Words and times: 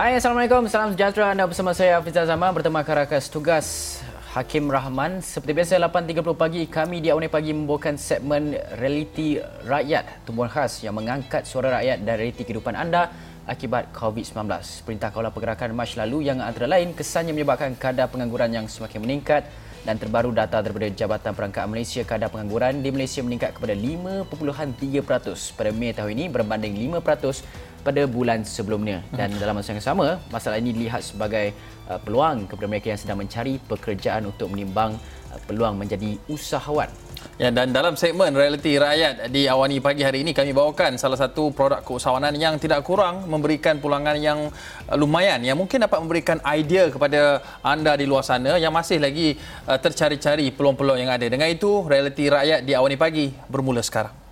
Hai, 0.00 0.16
Assalamualaikum. 0.16 0.64
Salam 0.64 0.96
sejahtera. 0.96 1.36
Anda 1.36 1.44
bersama 1.44 1.76
saya 1.76 2.00
Hafizah 2.00 2.24
Zaman 2.24 2.56
bertemu 2.56 2.80
rakan 2.80 3.20
tugas 3.28 4.00
Hakim 4.32 4.72
Rahman. 4.72 5.20
Seperti 5.20 5.52
biasa 5.52 5.76
8.30 5.76 6.40
pagi 6.40 6.64
kami 6.64 7.04
di 7.04 7.12
Awani 7.12 7.28
Pagi 7.28 7.52
membawakan 7.52 8.00
segmen 8.00 8.56
Realiti 8.80 9.36
Rakyat, 9.68 10.24
tumbuhan 10.24 10.48
khas 10.48 10.80
yang 10.80 10.96
mengangkat 10.96 11.44
suara 11.44 11.76
rakyat 11.76 12.00
dan 12.00 12.16
realiti 12.16 12.48
kehidupan 12.48 12.80
anda 12.80 13.12
akibat 13.44 13.92
COVID-19. 13.92 14.48
Perintah 14.88 15.12
Kawalan 15.12 15.36
Pergerakan 15.36 15.76
Mac 15.76 15.92
lalu 15.92 16.32
yang 16.32 16.40
antara 16.40 16.64
lain 16.64 16.96
kesannya 16.96 17.36
menyebabkan 17.36 17.76
kadar 17.76 18.08
pengangguran 18.08 18.56
yang 18.56 18.64
semakin 18.72 19.04
meningkat 19.04 19.44
dan 19.84 19.96
terbaru 20.00 20.32
data 20.32 20.60
daripada 20.60 20.88
Jabatan 20.92 21.32
Perangkat 21.32 21.64
Malaysia 21.68 22.00
kadar 22.08 22.28
pengangguran 22.28 22.80
di 22.80 22.88
Malaysia 22.88 23.20
meningkat 23.20 23.56
kepada 23.56 23.76
5.3% 23.76 25.60
pada 25.60 25.70
Mei 25.72 25.92
tahun 25.92 26.12
ini 26.16 26.24
berbanding 26.32 26.72
5% 26.88 27.69
pada 27.80 28.04
bulan 28.04 28.44
sebelumnya 28.44 29.00
dan 29.16 29.32
dalam 29.36 29.56
masa 29.56 29.72
yang 29.72 29.84
sama 29.84 30.20
masalah 30.28 30.56
ini 30.60 30.76
dilihat 30.76 31.02
sebagai 31.04 31.56
uh, 31.88 31.98
peluang 32.00 32.48
kepada 32.48 32.66
mereka 32.68 32.86
yang 32.92 33.00
sedang 33.00 33.18
mencari 33.18 33.56
pekerjaan 33.56 34.28
untuk 34.28 34.52
menimbang 34.52 34.96
uh, 35.32 35.40
peluang 35.48 35.80
menjadi 35.80 36.20
usahawan 36.28 36.88
Ya, 37.40 37.48
dan 37.48 37.72
dalam 37.72 37.96
segmen 37.96 38.36
Realiti 38.36 38.76
Rakyat 38.76 39.32
di 39.32 39.48
Awani 39.48 39.80
Pagi 39.80 40.04
hari 40.04 40.20
ini 40.20 40.36
kami 40.36 40.52
bawakan 40.52 41.00
salah 41.00 41.16
satu 41.16 41.48
produk 41.52 41.80
keusahawanan 41.80 42.36
yang 42.36 42.60
tidak 42.60 42.84
kurang 42.84 43.24
memberikan 43.28 43.80
pulangan 43.80 44.16
yang 44.20 44.52
uh, 44.88 44.96
lumayan 44.96 45.40
yang 45.40 45.56
mungkin 45.56 45.80
dapat 45.80 46.04
memberikan 46.04 46.36
idea 46.44 46.92
kepada 46.92 47.40
anda 47.64 47.96
di 47.96 48.04
luar 48.04 48.24
sana 48.24 48.60
yang 48.60 48.72
masih 48.72 49.00
lagi 49.00 49.40
uh, 49.64 49.80
tercari-cari 49.80 50.52
peluang-peluang 50.52 51.00
yang 51.00 51.12
ada. 51.12 51.24
Dengan 51.28 51.48
itu, 51.48 51.84
Realiti 51.88 52.28
Rakyat 52.28 52.60
di 52.60 52.76
Awani 52.76 53.00
Pagi 53.00 53.32
bermula 53.48 53.80
sekarang. 53.80 54.29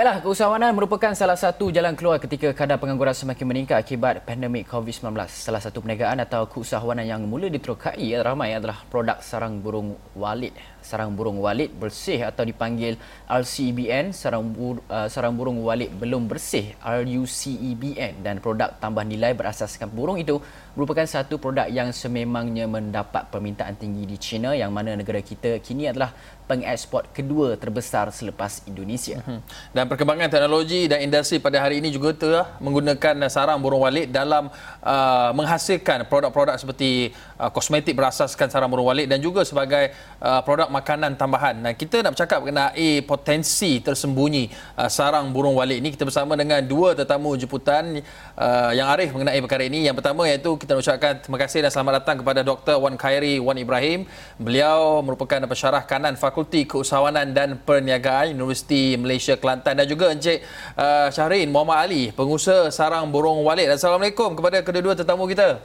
Baiklah, 0.00 0.24
keusahawanan 0.24 0.72
merupakan 0.72 1.12
salah 1.12 1.36
satu 1.36 1.68
jalan 1.68 1.92
keluar 1.92 2.16
ketika 2.16 2.56
kadar 2.56 2.80
pengangguran 2.80 3.12
semakin 3.12 3.44
meningkat 3.44 3.84
akibat 3.84 4.24
pandemik 4.24 4.64
COVID-19. 4.64 5.12
Salah 5.28 5.60
satu 5.60 5.84
perniagaan 5.84 6.24
atau 6.24 6.48
keusahawanan 6.48 7.04
yang 7.04 7.20
mula 7.28 7.52
diterokai 7.52 8.08
ramai 8.24 8.56
adalah 8.56 8.80
produk 8.88 9.20
sarang 9.20 9.60
burung 9.60 10.00
walid. 10.16 10.56
Sarang 10.90 11.14
burung 11.14 11.38
walid 11.38 11.70
bersih 11.78 12.26
atau 12.26 12.42
dipanggil 12.42 12.98
RCEBN, 13.30 14.10
sarang, 14.10 14.50
bur, 14.50 14.82
uh, 14.90 15.06
sarang 15.06 15.38
burung 15.38 15.62
walid 15.62 15.94
belum 16.02 16.26
bersih 16.26 16.74
RUCEBN 16.82 18.26
dan 18.26 18.42
produk 18.42 18.74
tambah 18.82 19.06
nilai 19.06 19.30
berasaskan 19.38 19.86
burung 19.94 20.18
itu 20.18 20.42
merupakan 20.74 21.06
satu 21.06 21.38
produk 21.38 21.70
yang 21.70 21.94
sememangnya 21.94 22.66
mendapat 22.66 23.30
permintaan 23.30 23.78
tinggi 23.78 24.02
di 24.02 24.16
China 24.18 24.50
yang 24.50 24.74
mana 24.74 24.98
negara 24.98 25.22
kita 25.22 25.62
kini 25.62 25.90
adalah 25.90 26.10
pengeksport 26.50 27.14
kedua 27.14 27.54
terbesar 27.54 28.10
selepas 28.10 28.66
Indonesia. 28.66 29.22
Mhm. 29.22 29.40
Dan 29.70 29.84
perkembangan 29.86 30.26
teknologi 30.26 30.90
dan 30.90 30.98
industri 31.06 31.38
pada 31.38 31.62
hari 31.62 31.78
ini 31.78 31.94
juga 31.94 32.10
telah 32.10 32.58
menggunakan 32.58 33.30
sarang 33.30 33.62
burung 33.62 33.86
walid 33.86 34.10
dalam 34.10 34.50
uh, 34.82 35.30
menghasilkan 35.30 36.10
produk-produk 36.10 36.58
seperti 36.58 37.14
uh, 37.38 37.54
kosmetik 37.54 37.94
berasaskan 37.94 38.50
sarang 38.50 38.66
burung 38.66 38.90
walid 38.90 39.06
dan 39.06 39.22
juga 39.22 39.46
sebagai 39.46 39.94
uh, 40.18 40.42
produk 40.42 40.66
makanan 40.80 41.14
tambahan. 41.20 41.54
Dan 41.60 41.72
kita 41.76 42.00
nak 42.00 42.16
bercakap 42.16 42.40
mengenai 42.40 43.04
potensi 43.04 43.78
tersembunyi 43.84 44.48
uh, 44.80 44.88
sarang 44.88 45.30
burung 45.30 45.54
walid 45.54 45.78
ini 45.78 45.92
kita 45.92 46.08
bersama 46.08 46.34
dengan 46.34 46.64
dua 46.64 46.96
tetamu 46.96 47.36
jemputan 47.36 48.00
uh, 48.34 48.70
yang 48.72 48.88
arif 48.90 49.12
mengenai 49.12 49.38
perkara 49.44 49.68
ini. 49.68 49.86
Yang 49.86 50.00
pertama 50.00 50.24
iaitu 50.26 50.56
kita 50.56 50.74
ucapkan 50.80 51.20
terima 51.20 51.38
kasih 51.38 51.60
dan 51.62 51.70
selamat 51.70 52.02
datang 52.02 52.16
kepada 52.24 52.40
Dr. 52.40 52.76
Wan 52.80 52.96
Khairi 52.96 53.36
Wan 53.38 53.60
Ibrahim. 53.60 54.08
Beliau 54.40 55.04
merupakan 55.04 55.44
pensyarah 55.44 55.84
kanan 55.84 56.16
Fakulti 56.16 56.64
Keusahawanan 56.64 57.36
dan 57.36 57.60
Perniagaan 57.60 58.32
Universiti 58.32 58.96
Malaysia 58.96 59.36
Kelantan 59.36 59.76
dan 59.76 59.86
juga 59.86 60.10
Encik 60.10 60.40
uh, 60.74 61.12
Syahrin 61.12 61.52
Muhammad 61.52 61.86
Ali, 61.86 62.02
pengusaha 62.10 62.72
sarang 62.72 63.06
burung 63.12 63.44
walid. 63.44 63.68
Assalamualaikum 63.68 64.32
kepada 64.32 64.64
kedua-dua 64.64 64.96
tetamu 64.96 65.28
kita. 65.28 65.60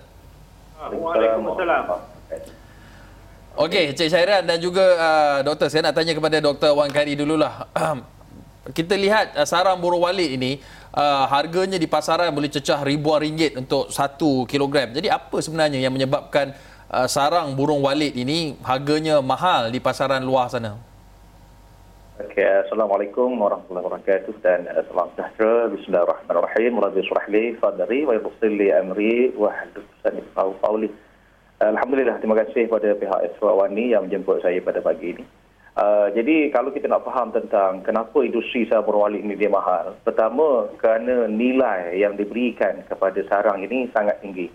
Waalaikumsalam. 0.76 2.65
Okey, 3.56 3.96
Encik 3.96 4.12
Syahrin 4.12 4.44
dan 4.44 4.60
juga 4.60 4.84
uh, 5.00 5.40
doktor, 5.40 5.72
saya 5.72 5.88
nak 5.88 5.96
tanya 5.96 6.12
kepada 6.12 6.44
Dr. 6.44 6.76
Wan 6.76 6.92
Khairi 6.92 7.16
dululah. 7.16 7.72
Kita 8.76 9.00
lihat 9.00 9.32
uh, 9.32 9.48
sarang 9.48 9.80
burung 9.80 10.04
walid 10.04 10.36
ini 10.36 10.60
uh, 10.92 11.24
harganya 11.32 11.80
di 11.80 11.88
pasaran 11.88 12.36
boleh 12.36 12.52
cecah 12.52 12.84
ribuan 12.84 13.24
ringgit 13.24 13.56
untuk 13.56 13.88
satu 13.88 14.44
kilogram. 14.44 14.92
Jadi 14.92 15.08
apa 15.08 15.40
sebenarnya 15.40 15.80
yang 15.80 15.96
menyebabkan 15.96 16.52
uh, 16.92 17.08
sarang 17.08 17.56
burung 17.56 17.80
walid 17.80 18.12
ini 18.20 18.60
harganya 18.60 19.24
mahal 19.24 19.72
di 19.72 19.80
pasaran 19.80 20.20
luar 20.20 20.52
sana? 20.52 20.76
Okay, 22.20 22.68
Assalamualaikum 22.68 23.40
warahmatullahi 23.40 23.88
wabarakatuh 23.88 24.36
dan 24.44 24.68
uh, 24.68 24.84
salam 24.92 25.08
sejahtera. 25.16 25.72
Bismillahirrahmanirrahim. 25.72 26.74
Rabbi 26.76 27.00
surah 27.08 27.28
li 27.32 27.56
sadri 27.64 28.04
wa 28.04 28.20
yassir 28.20 28.52
li 28.52 28.68
amri 28.76 29.32
wa 29.32 29.48
'uqdatam 29.48 30.60
qawli. 30.60 30.92
Alhamdulillah, 31.64 32.20
terima 32.20 32.36
kasih 32.44 32.68
kepada 32.68 32.96
pihak 33.00 33.20
Eswawani 33.32 33.96
yang 33.96 34.12
menjemput 34.12 34.44
saya 34.44 34.60
pada 34.60 34.84
pagi 34.84 35.16
ini. 35.16 35.26
Uh, 35.76 36.08
jadi 36.16 36.56
kalau 36.56 36.72
kita 36.72 36.88
nak 36.88 37.04
faham 37.04 37.36
tentang 37.36 37.84
kenapa 37.84 38.24
industri 38.24 38.64
sarang 38.68 38.88
burung 38.88 39.08
walid 39.08 39.24
ini 39.24 39.36
dia 39.36 39.52
mahal, 39.52 39.96
pertama 40.08 40.72
kerana 40.80 41.28
nilai 41.28 42.00
yang 42.00 42.16
diberikan 42.16 42.84
kepada 42.88 43.20
sarang 43.28 43.60
ini 43.64 43.92
sangat 43.92 44.24
tinggi 44.24 44.48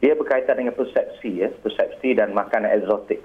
dia 0.00 0.16
berkaitan 0.16 0.56
dengan 0.56 0.74
persepsi 0.74 1.44
ya, 1.44 1.52
persepsi 1.60 2.16
dan 2.16 2.32
makanan 2.32 2.72
eksotik. 2.72 3.20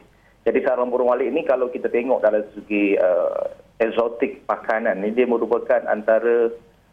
Jadi 0.45 0.59
sarang 0.61 0.91
burung 0.91 1.09
walit 1.09 1.31
ini 1.31 1.41
kalau 1.47 1.71
kita 1.71 1.89
tengok 1.89 2.21
dalam 2.21 2.43
segi 2.53 2.99
uh, 2.99 3.49
eksotik 3.81 4.45
makanan 4.45 5.01
ini 5.01 5.15
dia 5.15 5.25
merupakan 5.25 5.81
antara 5.89 6.51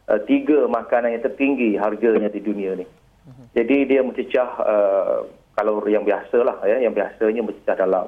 uh, 0.08 0.20
tiga 0.24 0.64
makanan 0.70 1.18
yang 1.18 1.24
tertinggi 1.26 1.76
harganya 1.76 2.32
di 2.32 2.40
dunia 2.40 2.78
ni. 2.78 2.86
Mhm. 3.28 3.44
Jadi 3.52 3.76
dia 3.90 4.00
mencecah 4.00 4.50
uh, 4.62 5.18
kalau 5.52 5.84
yang 5.84 6.04
biasa 6.06 6.38
lah 6.40 6.56
ya, 6.64 6.80
yang 6.82 6.96
biasanya 6.96 7.42
mencecah 7.44 7.76
dalam 7.76 8.06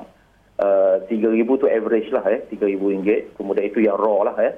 uh, 0.61 0.97
3000 1.07 1.61
tu 1.61 1.67
average 1.69 2.09
lah 2.11 2.25
ya, 2.29 2.39
3000 2.49 2.81
ringgit. 2.81 3.21
Kemudian 3.37 3.65
itu 3.69 3.85
yang 3.85 3.97
raw 4.01 4.25
lah 4.33 4.37
ya. 4.41 4.53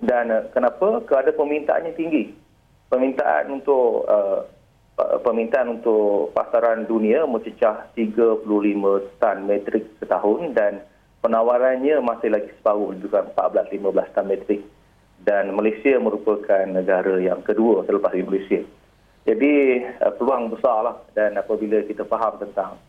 Dan 0.00 0.32
uh, 0.32 0.48
kenapa? 0.52 1.04
Kerana 1.04 1.30
permintaannya 1.36 1.92
tinggi. 1.94 2.32
Permintaan 2.90 3.54
untuk 3.54 4.08
uh, 4.08 4.42
permintaan 4.98 5.80
untuk 5.80 6.34
pasaran 6.36 6.84
dunia 6.84 7.24
mencecah 7.24 7.88
35 7.96 8.44
tan 9.16 9.48
metrik 9.48 9.88
setahun 9.96 10.52
dan 10.52 10.84
penawarannya 11.24 12.00
masih 12.04 12.28
lagi 12.32 12.50
separuh 12.60 12.92
juga 13.00 13.24
14-15 13.32 14.16
tan 14.16 14.26
metrik 14.28 14.60
dan 15.20 15.52
Malaysia 15.52 16.00
merupakan 16.00 16.64
negara 16.64 17.20
yang 17.20 17.44
kedua 17.44 17.84
selepas 17.84 18.16
Indonesia. 18.16 18.64
Jadi 19.28 19.84
uh, 20.00 20.12
peluang 20.16 20.52
besarlah 20.52 20.96
dan 21.12 21.36
apabila 21.36 21.84
kita 21.84 22.08
faham 22.08 22.40
tentang 22.40 22.80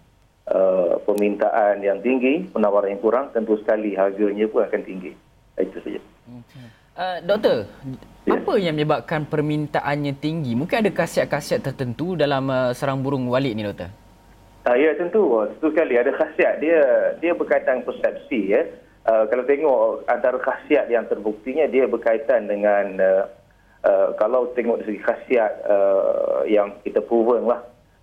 uh, 0.47 0.95
permintaan 1.03 1.83
yang 1.83 1.99
tinggi, 1.99 2.47
penawaran 2.51 2.95
yang 2.95 3.03
kurang, 3.03 3.25
tentu 3.35 3.59
sekali 3.59 3.93
harganya 3.93 4.47
pun 4.47 4.63
akan 4.63 4.81
tinggi. 4.87 5.11
Itu 5.59 5.77
saja. 5.83 6.01
Uh, 6.95 7.17
doktor, 7.27 7.67
Ya. 8.21 8.37
Apa 8.37 8.53
yang 8.61 8.77
menyebabkan 8.77 9.25
permintaannya 9.25 10.13
tinggi? 10.21 10.53
Mungkin 10.53 10.85
ada 10.85 10.93
khasiat-khasiat 10.93 11.65
tertentu 11.65 12.13
dalam 12.13 12.45
uh, 12.53 12.69
sarang 12.69 13.01
burung 13.01 13.25
walid 13.25 13.57
ni, 13.57 13.65
Doktor? 13.65 13.89
Uh, 14.69 14.77
ya, 14.77 14.93
tentu. 14.93 15.41
Tentu 15.57 15.67
sekali. 15.73 15.97
Ada 15.97 16.13
khasiat. 16.13 16.61
Dia 16.61 16.81
dia 17.17 17.33
berkaitan 17.33 17.81
persepsi. 17.81 18.53
Ya. 18.53 18.61
Uh, 19.09 19.25
kalau 19.25 19.41
tengok 19.49 20.05
antara 20.05 20.37
khasiat 20.37 20.85
yang 20.93 21.09
terbuktinya, 21.09 21.65
dia 21.65 21.89
berkaitan 21.89 22.45
dengan... 22.45 22.85
Uh, 23.01 23.25
uh, 23.85 24.13
kalau 24.17 24.49
tengok 24.53 24.81
dari 24.81 24.97
segi 24.97 25.01
khasiat 25.01 25.51
uh, 25.65 26.41
yang 26.49 26.73
kita 26.85 27.01
proven 27.05 27.45
lah, 27.45 27.61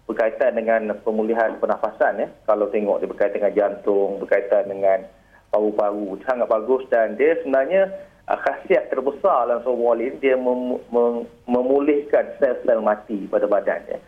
berkaitan 0.08 0.56
dengan 0.56 0.96
pemulihan 1.04 1.58
pernafasan. 1.60 2.25
Ya. 2.25 2.28
Kalau 2.48 2.72
tengok 2.72 3.04
dia 3.04 3.10
berkaitan 3.10 3.44
dengan 3.44 3.54
jantung, 3.54 4.22
berkaitan 4.22 4.70
dengan 4.70 5.04
paru-paru. 5.52 6.16
Sangat 6.25 6.48
bagus 6.48 6.84
dan 6.88 7.16
dia 7.20 7.36
sebenarnya 7.40 7.92
uh, 8.28 8.38
khasiat 8.40 8.88
terbesar 8.88 9.48
dalam 9.48 9.60
seorang 9.64 9.84
wali 9.84 10.06
dia 10.20 10.36
mem- 10.36 10.80
mem- 10.92 11.26
memulihkan 11.48 12.36
sel-sel 12.40 12.80
mati 12.80 13.28
pada 13.28 13.44
badan 13.48 13.82
ya. 13.88 13.98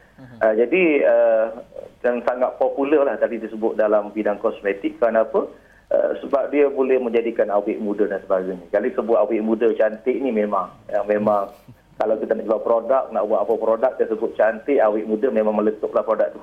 Uh, 0.40 0.52
jadi 0.52 0.82
uh, 1.04 1.46
dan 2.04 2.20
sangat 2.28 2.56
popular 2.60 3.08
lah 3.08 3.16
tadi 3.16 3.40
disebut 3.40 3.76
dalam 3.76 4.12
bidang 4.12 4.40
kosmetik 4.40 5.00
kerana 5.00 5.24
apa? 5.24 5.48
Uh, 5.90 6.14
sebab 6.22 6.54
dia 6.54 6.70
boleh 6.70 7.02
menjadikan 7.02 7.50
awet 7.50 7.82
muda 7.82 8.06
dan 8.06 8.22
sebagainya. 8.22 8.62
Jadi 8.70 8.94
sebut 8.94 9.18
awet 9.18 9.42
muda 9.42 9.66
cantik 9.74 10.22
ni 10.22 10.30
memang 10.30 10.70
yang 10.86 11.02
memang 11.02 11.50
kalau 11.98 12.14
kita 12.14 12.38
nak 12.38 12.46
jual 12.46 12.62
produk, 12.62 13.10
nak 13.10 13.26
buat 13.26 13.42
apa 13.42 13.54
produk, 13.58 13.92
kita 13.98 14.14
sebut 14.14 14.30
cantik, 14.38 14.78
awet 14.78 15.02
muda 15.02 15.34
memang 15.34 15.50
meletuplah 15.50 16.06
produk 16.06 16.30
tu. 16.30 16.42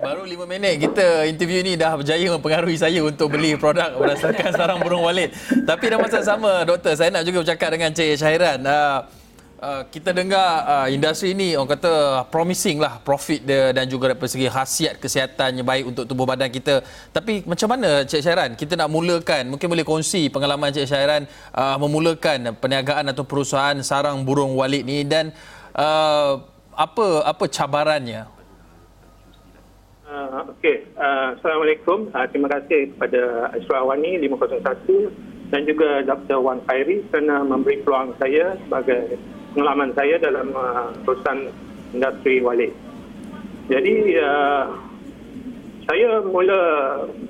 Baru 0.00 0.24
lima 0.24 0.48
minit 0.48 0.80
kita 0.80 1.28
interview 1.28 1.60
ni 1.60 1.76
dah 1.76 1.92
berjaya 1.92 2.32
mempengaruhi 2.32 2.80
saya 2.80 3.04
untuk 3.04 3.36
beli 3.36 3.60
produk 3.60 3.92
berdasarkan 3.92 4.54
sarang 4.56 4.80
burung 4.80 5.04
walid. 5.04 5.36
Tapi 5.68 5.84
dalam 5.92 6.00
masa 6.00 6.24
sama, 6.24 6.64
doktor, 6.64 6.96
saya 6.96 7.12
nak 7.12 7.28
juga 7.28 7.44
bercakap 7.44 7.76
dengan 7.76 7.92
Cik 7.92 8.16
Syahiran. 8.16 8.64
Uh, 8.64 9.04
Uh, 9.60 9.84
kita 9.92 10.16
dengar 10.16 10.64
uh, 10.64 10.88
industri 10.88 11.36
ini 11.36 11.52
orang 11.52 11.76
kata 11.76 12.24
promising 12.32 12.80
lah 12.80 12.96
profit 12.96 13.44
dia 13.44 13.76
dan 13.76 13.84
juga 13.84 14.16
dari 14.16 14.24
segi 14.24 14.48
khasiat 14.48 14.96
kesihatannya 14.96 15.60
baik 15.60 15.84
untuk 15.92 16.08
tubuh 16.08 16.24
badan 16.24 16.48
kita. 16.48 16.80
Tapi 17.12 17.44
macam 17.44 17.76
mana 17.76 18.00
Cik 18.08 18.24
Syairan 18.24 18.56
kita 18.56 18.72
nak 18.72 18.88
mulakan 18.88 19.52
mungkin 19.52 19.68
boleh 19.68 19.84
kongsi 19.84 20.32
pengalaman 20.32 20.72
Cik 20.72 20.88
Syairan 20.88 21.28
uh, 21.52 21.76
memulakan 21.76 22.56
perniagaan 22.56 23.12
atau 23.12 23.20
perusahaan 23.28 23.76
sarang 23.84 24.24
burung 24.24 24.56
walid 24.56 24.80
ni 24.80 25.04
dan 25.04 25.28
uh, 25.76 26.40
apa 26.72 27.28
apa 27.28 27.44
cabarannya? 27.44 28.32
Uh, 30.08 30.56
Okey, 30.56 30.88
uh, 30.96 31.36
Assalamualaikum. 31.36 32.08
Uh, 32.16 32.24
terima 32.32 32.48
kasih 32.48 32.96
kepada 32.96 33.52
Asra 33.52 33.84
Awani 33.84 34.24
501 34.24 35.52
dan 35.52 35.68
juga 35.68 36.00
Dr. 36.00 36.40
Wan 36.40 36.64
Khairi 36.64 37.04
kerana 37.12 37.44
memberi 37.44 37.84
peluang 37.84 38.16
saya 38.16 38.56
sebagai 38.64 39.20
pengalaman 39.54 39.90
saya 39.98 40.16
dalam 40.22 40.54
uh, 40.54 40.94
perusahaan 41.02 41.50
industri 41.94 42.38
Walid. 42.42 42.72
Jadi 43.70 44.18
uh, 44.18 44.64
saya 45.86 46.22
mula 46.22 46.60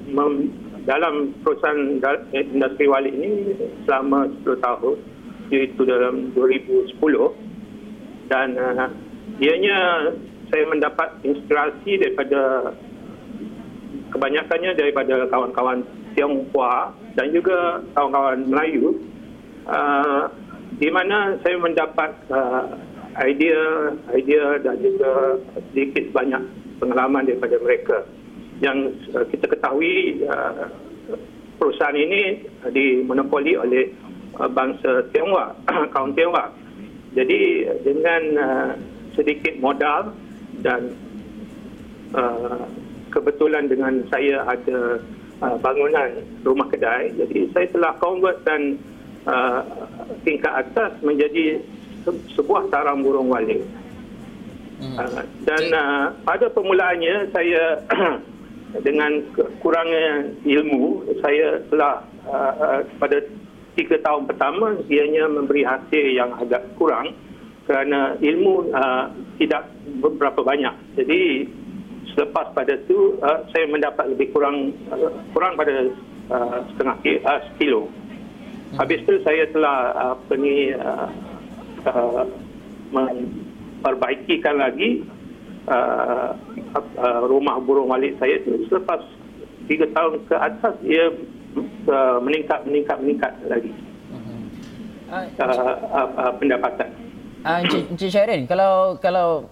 mem- 0.08 0.52
dalam 0.88 1.36
perusahaan 1.44 2.00
industri 2.32 2.88
Walid 2.88 3.12
ini 3.12 3.56
selama 3.84 4.28
10 4.44 4.64
tahun 4.64 4.96
iaitu 5.50 5.82
dalam 5.84 6.32
2010 6.36 6.96
dan 8.30 8.48
uh, 8.56 8.88
ianya 9.42 10.10
saya 10.50 10.64
mendapat 10.66 11.08
inspirasi 11.22 12.00
daripada 12.00 12.72
kebanyakannya 14.10 14.74
daripada 14.74 15.26
kawan-kawan 15.30 15.86
Tionghoa 16.18 16.90
dan 17.14 17.30
juga 17.30 17.78
kawan-kawan 17.94 18.50
Melayu 18.50 18.98
uh, 19.70 20.26
di 20.80 20.88
mana 20.88 21.36
saya 21.44 21.60
mendapat 21.60 22.10
uh, 22.32 22.72
idea 23.20 23.92
idea 24.16 24.56
dan 24.64 24.80
juga 24.80 25.36
sedikit 25.70 26.08
banyak 26.16 26.40
pengalaman 26.80 27.28
daripada 27.28 27.60
mereka. 27.60 27.98
Yang 28.64 28.96
uh, 29.12 29.24
kita 29.28 29.46
ketahui 29.52 30.24
uh, 30.24 30.72
perusahaan 31.60 31.96
ini 31.96 32.48
dimonopoli 32.72 33.60
oleh 33.60 33.92
uh, 34.40 34.48
bangsa 34.48 35.04
Tionghoa 35.12 35.52
kaum 35.94 36.16
Tionghoa. 36.16 36.48
Jadi 37.12 37.68
dengan 37.84 38.22
uh, 38.40 38.70
sedikit 39.12 39.60
modal 39.60 40.16
dan 40.64 40.96
uh, 42.16 42.64
kebetulan 43.10 43.66
dengan 43.66 44.00
saya 44.08 44.46
ada 44.46 45.02
uh, 45.42 45.56
bangunan 45.58 46.08
rumah 46.46 46.68
kedai 46.70 47.10
jadi 47.18 47.50
saya 47.52 47.66
telah 47.74 47.92
convert 47.98 48.38
dan 48.46 48.78
uh, 49.26 49.60
tingkat 50.24 50.52
atas 50.66 50.96
menjadi 51.02 51.60
sebuah 52.36 52.68
sarang 52.72 53.04
burung 53.04 53.28
waling. 53.28 53.64
Hmm. 54.80 54.96
Uh, 54.96 55.22
dan 55.44 55.62
uh, 55.76 56.06
pada 56.24 56.48
permulaannya 56.48 57.28
saya 57.34 57.84
dengan 58.86 59.20
kurangnya 59.60 60.30
ilmu 60.46 61.04
saya 61.20 61.60
telah 61.68 62.00
uh, 62.24 62.54
uh, 62.56 62.80
pada 62.96 63.20
tiga 63.76 63.96
tahun 64.00 64.24
pertama 64.30 64.78
ianya 64.88 65.28
memberi 65.28 65.66
hasil 65.66 66.04
yang 66.14 66.32
agak 66.38 66.64
kurang 66.80 67.12
kerana 67.68 68.18
ilmu 68.18 68.72
uh, 68.74 69.12
tidak 69.38 69.68
berapa 70.00 70.40
banyak. 70.42 70.74
Jadi 70.98 71.46
selepas 72.14 72.50
pada 72.56 72.74
itu 72.74 73.14
uh, 73.22 73.46
saya 73.54 73.70
mendapat 73.70 74.10
lebih 74.10 74.34
kurang 74.34 74.74
uh, 74.90 75.12
kurang 75.30 75.54
pada 75.54 75.86
uh, 76.32 76.58
setengah 76.74 76.96
uh, 77.26 77.40
kilo. 77.60 77.86
Habis 78.78 79.02
itu 79.02 79.14
saya 79.26 79.44
telah 79.50 79.78
apa 80.14 80.32
ni 80.38 80.70
uh, 80.70 81.08
uh, 81.90 82.22
memperbaikikan 82.94 84.62
lagi 84.62 85.02
uh, 85.66 86.38
uh, 86.78 87.20
rumah 87.26 87.58
burung 87.58 87.90
walik 87.90 88.14
saya 88.22 88.38
itu 88.38 88.62
selepas 88.70 89.02
tiga 89.66 89.90
tahun 89.90 90.22
ke 90.26 90.34
atas 90.38 90.74
ia 90.86 91.10
uh, 91.90 92.18
meningkat 92.22 92.62
meningkat 92.66 92.96
meningkat 93.02 93.32
lagi. 93.50 93.72
Uh, 95.10 95.26
uh, 95.42 96.06
uh, 96.14 96.32
pendapatan. 96.38 96.86
Uh, 97.42 97.58
Encik, 97.66 97.82
Encik 97.96 98.10
Syairin, 98.14 98.46
kalau 98.46 98.94
kalau 99.02 99.50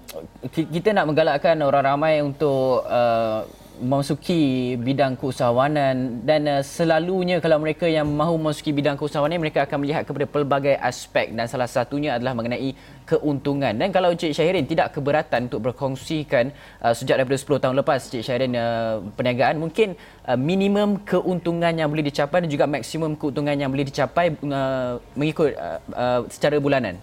kita 0.54 0.94
nak 0.94 1.10
menggalakkan 1.10 1.58
orang 1.58 1.82
ramai 1.82 2.22
untuk 2.22 2.86
uh, 2.86 3.42
memasuki 3.78 4.74
bidang 4.76 5.14
keusahawanan 5.14 6.26
dan 6.26 6.42
uh, 6.50 6.62
selalunya 6.62 7.38
kalau 7.38 7.62
mereka 7.62 7.86
yang 7.86 8.04
mahu 8.04 8.36
memasuki 8.36 8.74
bidang 8.74 8.98
keusahawanan 8.98 9.38
mereka 9.38 9.64
akan 9.64 9.78
melihat 9.80 10.02
kepada 10.02 10.26
pelbagai 10.26 10.74
aspek 10.82 11.30
dan 11.32 11.46
salah 11.46 11.70
satunya 11.70 12.18
adalah 12.18 12.34
mengenai 12.34 12.74
keuntungan. 13.06 13.72
Dan 13.72 13.94
kalau 13.94 14.12
Encik 14.12 14.34
Syahirin 14.34 14.66
tidak 14.66 14.92
keberatan 14.92 15.48
untuk 15.48 15.70
berkongsikan 15.70 16.50
uh, 16.82 16.92
sejak 16.92 17.22
daripada 17.22 17.38
10 17.38 17.62
tahun 17.62 17.74
lepas 17.80 17.98
Encik 18.10 18.22
Syahirin 18.26 18.52
uh, 18.58 19.00
perniagaan 19.14 19.56
mungkin 19.62 19.94
uh, 20.26 20.36
minimum 20.36 21.00
keuntungan 21.06 21.72
yang 21.72 21.88
boleh 21.88 22.04
dicapai 22.04 22.44
dan 22.44 22.50
juga 22.50 22.66
maksimum 22.68 23.14
keuntungan 23.14 23.56
yang 23.56 23.70
boleh 23.70 23.86
dicapai 23.86 24.34
uh, 24.44 25.00
mengikut 25.14 25.54
uh, 25.54 25.78
uh, 25.94 26.20
secara 26.28 26.58
bulanan? 26.58 26.98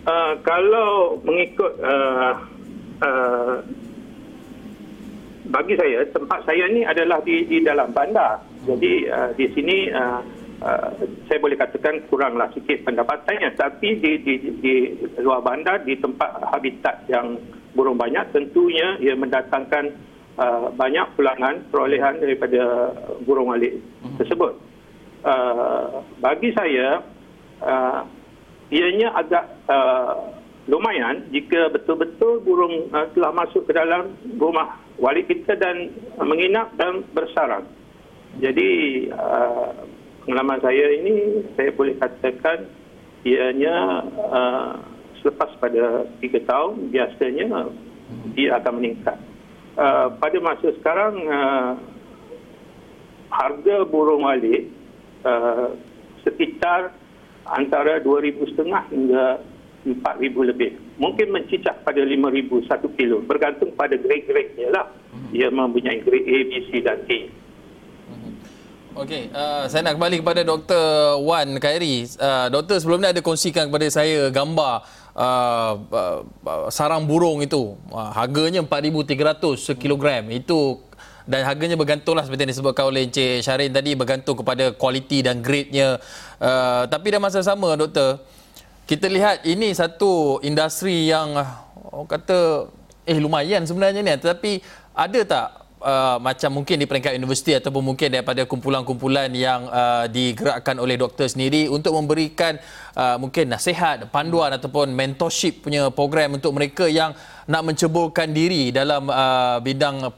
Uh, 0.00 0.32
kalau 0.42 1.20
mengikut 1.20 1.76
uh, 1.84 2.32
uh, 3.04 3.56
bagi 5.50 5.74
saya 5.74 6.06
tempat 6.14 6.46
saya 6.46 6.64
ni 6.70 6.86
adalah 6.86 7.18
di 7.26 7.42
di 7.44 7.58
dalam 7.60 7.90
bandar. 7.90 8.38
Jadi 8.64 9.10
uh, 9.10 9.30
di 9.34 9.46
sini 9.50 9.90
uh, 9.90 10.22
uh, 10.62 10.88
saya 11.26 11.38
boleh 11.42 11.58
katakan 11.58 12.06
kuranglah 12.06 12.46
sikit 12.54 12.86
pendapatannya 12.86 13.58
tapi 13.58 13.98
di 13.98 14.12
di 14.22 14.34
di 14.62 14.74
luar 15.18 15.42
bandar 15.42 15.82
di 15.82 15.98
tempat 15.98 16.54
habitat 16.54 17.02
yang 17.10 17.34
burung 17.74 17.98
banyak 17.98 18.30
tentunya 18.30 18.98
ia 19.02 19.18
mendatangkan 19.18 19.90
uh, 20.38 20.70
banyak 20.74 21.06
pulangan 21.18 21.66
perolehan 21.74 22.22
daripada 22.22 22.94
burung 23.26 23.50
alik 23.50 23.82
tersebut. 24.22 24.54
Uh, 25.20 26.00
bagi 26.22 26.54
saya 26.56 27.02
uh, 27.60 28.00
ianya 28.72 29.12
agak 29.18 29.44
uh, 29.68 30.32
lumayan 30.70 31.26
jika 31.34 31.68
betul-betul 31.74 32.40
burung 32.46 32.88
uh, 32.94 33.04
telah 33.12 33.34
masuk 33.34 33.66
ke 33.66 33.72
dalam 33.74 34.14
rumah 34.38 34.78
wali 35.00 35.24
kita 35.24 35.56
dan 35.56 35.90
menginap 36.20 36.76
dan 36.76 37.02
bersarang. 37.16 37.64
Jadi 38.38 38.70
uh, 39.10 39.72
pengalaman 40.22 40.60
saya 40.62 40.86
ini 41.00 41.42
saya 41.56 41.72
boleh 41.74 41.96
katakan 41.98 42.68
ianya 43.26 44.06
uh, 44.30 44.72
selepas 45.20 45.50
pada 45.58 46.06
tiga 46.20 46.40
tahun 46.44 46.92
biasanya 46.92 47.72
dia 48.36 48.60
akan 48.60 48.72
meningkat. 48.78 49.18
Uh, 49.74 50.12
pada 50.20 50.38
masa 50.38 50.68
sekarang 50.76 51.14
uh, 51.26 51.72
harga 53.32 53.76
burung 53.88 54.28
wali 54.28 54.68
uh, 55.24 55.74
sekitar 56.26 56.92
antara 57.48 57.98
2,500 58.04 58.92
hingga 58.92 59.40
4,000 59.84 60.50
lebih. 60.52 60.76
Mungkin 61.00 61.32
mencicak 61.32 61.80
pada 61.82 62.00
5,000 62.04 62.68
satu 62.68 62.88
kilo. 62.94 63.24
Bergantung 63.24 63.72
pada 63.72 63.96
grade-grade-nya 63.96 64.68
lah. 64.72 64.86
Hmm. 65.12 65.32
Ia 65.32 65.48
mempunyai 65.48 66.04
grade 66.04 66.28
A, 66.28 66.38
B, 66.44 66.52
C 66.68 66.70
dan 66.84 66.98
A. 67.00 67.18
Hmm. 68.10 68.32
Okey, 69.00 69.32
uh, 69.32 69.64
saya 69.70 69.86
nak 69.86 69.96
kembali 69.96 70.16
kepada 70.20 70.40
Dr. 70.44 70.84
Wan 71.24 71.56
Khairi. 71.56 72.04
Uh, 72.20 72.46
doktor 72.52 72.76
sebelum 72.76 73.00
ni 73.00 73.08
ada 73.08 73.20
kongsikan 73.24 73.72
kepada 73.72 73.86
saya 73.88 74.28
gambar 74.28 74.84
uh, 75.16 75.72
uh, 75.88 76.68
sarang 76.68 77.08
burung 77.08 77.40
itu. 77.40 77.80
Uh, 77.88 78.10
harganya 78.12 78.60
4,300 78.60 79.56
sekilogram. 79.56 80.28
Hmm. 80.28 80.36
Itu 80.36 80.90
dan 81.30 81.46
harganya 81.46 81.78
bergantunglah 81.78 82.26
seperti 82.26 82.42
yang 82.42 82.52
disebutkan 82.58 82.84
oleh 82.90 83.06
Encik 83.06 83.46
Syarin 83.46 83.70
tadi 83.70 83.94
bergantung 83.94 84.34
kepada 84.34 84.74
kualiti 84.74 85.22
dan 85.22 85.38
grade-nya. 85.38 86.02
Uh, 86.42 86.90
tapi 86.90 87.14
dalam 87.14 87.22
masa 87.22 87.38
sama, 87.46 87.78
doktor, 87.78 88.18
kita 88.90 89.06
lihat 89.06 89.46
ini 89.46 89.70
satu 89.70 90.42
industri 90.42 91.06
yang 91.06 91.38
orang 91.94 92.10
kata 92.10 92.66
eh 93.06 93.22
lumayan 93.22 93.62
sebenarnya 93.62 94.02
ni. 94.02 94.10
Tetapi 94.18 94.58
ada 94.90 95.20
tak 95.22 95.46
uh, 95.78 96.18
macam 96.18 96.50
mungkin 96.58 96.74
di 96.74 96.90
peringkat 96.90 97.14
universiti 97.14 97.54
ataupun 97.54 97.86
mungkin 97.86 98.10
daripada 98.10 98.42
kumpulan-kumpulan 98.50 99.30
yang 99.30 99.70
uh, 99.70 100.10
digerakkan 100.10 100.74
oleh 100.82 100.98
doktor 100.98 101.30
sendiri 101.30 101.70
untuk 101.70 101.94
memberikan 101.94 102.58
uh, 102.98 103.14
mungkin 103.14 103.54
nasihat, 103.54 104.10
panduan 104.10 104.58
ataupun 104.58 104.90
mentorship 104.90 105.62
punya 105.62 105.86
program 105.94 106.34
untuk 106.34 106.50
mereka 106.50 106.90
yang 106.90 107.14
nak 107.46 107.62
menceburkan 107.62 108.34
diri 108.34 108.74
dalam 108.74 109.06
uh, 109.06 109.62
bidang 109.62 110.10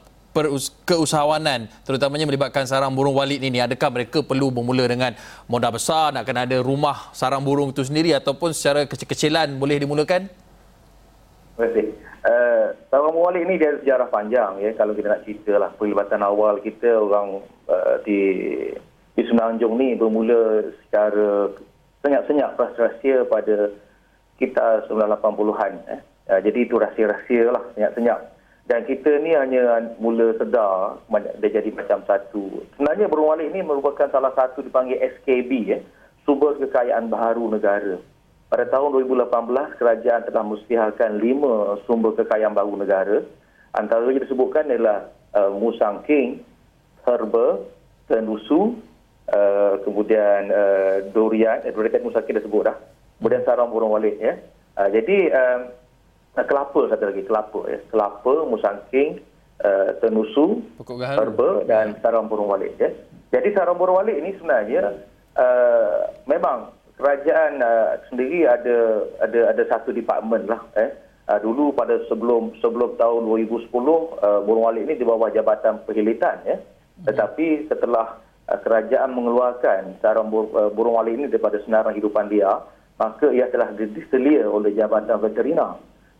keusahawanan 0.83 1.69
terutamanya 1.85 2.25
melibatkan 2.25 2.65
sarang 2.65 2.91
burung 2.97 3.13
walid 3.13 3.39
ini 3.39 3.61
adakah 3.61 3.93
mereka 3.93 4.25
perlu 4.25 4.49
bermula 4.49 4.89
dengan 4.89 5.13
modal 5.45 5.77
besar 5.77 6.09
nak 6.09 6.25
kena 6.25 6.49
ada 6.49 6.57
rumah 6.59 7.13
sarang 7.13 7.45
burung 7.45 7.69
itu 7.69 7.85
sendiri 7.85 8.17
ataupun 8.17 8.51
secara 8.51 8.89
kecil-kecilan 8.89 9.55
boleh 9.61 9.77
dimulakan 9.77 10.25
kasih. 11.53 11.93
Uh, 12.25 12.73
sarang 12.89 13.13
burung 13.13 13.29
walid 13.29 13.45
ini 13.45 13.61
dia 13.61 13.77
ada 13.77 13.79
sejarah 13.85 14.07
panjang 14.09 14.51
ya 14.57 14.73
kalau 14.73 14.97
kita 14.97 15.07
nak 15.13 15.21
ceritalah 15.23 15.69
pelibatan 15.77 16.21
awal 16.25 16.57
kita 16.65 16.89
orang 16.97 17.45
uh, 17.69 18.01
di 18.01 18.19
di 19.13 19.21
Semenanjung 19.29 19.77
ni 19.77 19.93
bermula 19.93 20.73
secara 20.81 21.53
senyap-senyap 22.01 22.57
rahsia 22.57 23.23
pada 23.29 23.69
kita 24.41 24.89
1980-an. 24.89 25.73
Eh. 25.87 26.01
Uh, 26.27 26.39
jadi 26.41 26.59
itu 26.65 26.75
rahsia-rahsia 26.81 27.53
lah, 27.53 27.63
senyap-senyap. 27.77 28.32
Dan 28.63 28.87
kita 28.87 29.19
ni 29.19 29.35
hanya 29.35 29.91
mula 29.99 30.39
sedar 30.39 31.03
dia 31.43 31.59
jadi 31.59 31.67
macam 31.75 31.99
satu. 32.07 32.63
Sebenarnya 32.79 33.11
burung 33.11 33.35
walik 33.35 33.51
ni 33.51 33.59
merupakan 33.59 34.07
salah 34.07 34.31
satu 34.31 34.63
dipanggil 34.63 35.03
SKB, 35.03 35.51
eh, 35.67 35.83
sumber 36.23 36.55
kekayaan 36.55 37.11
baharu 37.11 37.51
negara. 37.51 37.99
Pada 38.47 38.69
tahun 38.71 39.03
2018, 39.03 39.81
kerajaan 39.81 40.29
telah 40.29 40.43
musyawarahkan 40.45 41.11
lima 41.19 41.75
sumber 41.83 42.15
kekayaan 42.15 42.55
baru 42.55 42.77
negara. 42.79 43.17
Antara 43.73 44.05
yang 44.13 44.21
disebutkan 44.21 44.69
adalah 44.69 45.09
uh, 45.33 45.49
Musang 45.57 46.05
King, 46.05 46.45
Herba, 47.01 47.65
Tenusu, 48.05 48.77
uh, 49.33 49.81
kemudian 49.81 50.53
uh, 50.53 51.09
Durian, 51.11 51.65
eh, 51.65 51.73
Durian 51.73 52.05
Musang 52.05 52.23
King 52.29 52.37
dah 52.37 52.45
sebut 52.45 52.63
dah. 52.69 52.77
Kemudian 53.17 53.41
sarang 53.41 53.73
burung 53.73 53.89
walik. 53.89 54.21
Ya. 54.21 54.37
Uh, 54.77 54.87
jadi, 54.93 55.17
uh, 55.33 55.59
kelapa 56.41 56.89
satu 56.89 57.03
lagi, 57.13 57.21
kelapa. 57.29 57.61
Ya. 57.69 57.79
Kelapa, 57.93 58.33
Musang 58.49 58.81
King, 58.89 59.21
uh, 59.61 59.93
Tenusu, 60.01 60.65
Herba 60.81 61.61
dan 61.69 61.93
sarang 62.01 62.25
burung 62.25 62.49
walik. 62.49 62.73
Ya. 62.81 62.89
Jadi 63.29 63.53
sarang 63.53 63.77
burung 63.77 64.01
walik 64.01 64.17
ini 64.17 64.33
sebenarnya 64.41 64.97
uh, 65.37 66.09
memang 66.25 66.73
kerajaan 66.97 67.61
uh, 67.61 67.97
sendiri 68.09 68.45
ada 68.45 69.05
ada 69.21 69.39
ada 69.53 69.63
satu 69.69 69.89
department 69.89 70.45
lah 70.45 70.61
eh 70.77 70.93
uh, 71.29 71.39
dulu 71.41 71.73
pada 71.73 71.97
sebelum 72.05 72.53
sebelum 72.61 72.95
tahun 73.01 73.25
2010 73.49 73.69
uh, 73.73 74.39
Burung 74.45 74.65
Walik 74.69 74.85
ini 74.89 74.95
di 75.01 75.05
bawah 75.05 75.33
Jabatan 75.33 75.81
Perhilitan 75.89 76.45
ya 76.45 76.57
hmm. 76.61 77.05
tetapi 77.09 77.67
setelah 77.67 78.21
uh, 78.49 78.59
kerajaan 78.61 79.11
mengeluarkan 79.17 79.97
sarang 79.99 80.29
bur, 80.29 80.53
uh, 80.53 80.69
Burung 80.69 80.95
Walik 80.95 81.17
ini 81.17 81.25
daripada 81.27 81.57
senaran 81.65 81.97
hidupan 81.97 82.29
dia 82.29 82.61
maka 83.01 83.33
ia 83.33 83.49
telah 83.49 83.73
diselia 83.73 84.45
oleh 84.45 84.71
Jabatan 84.77 85.17
Veterina 85.17 85.73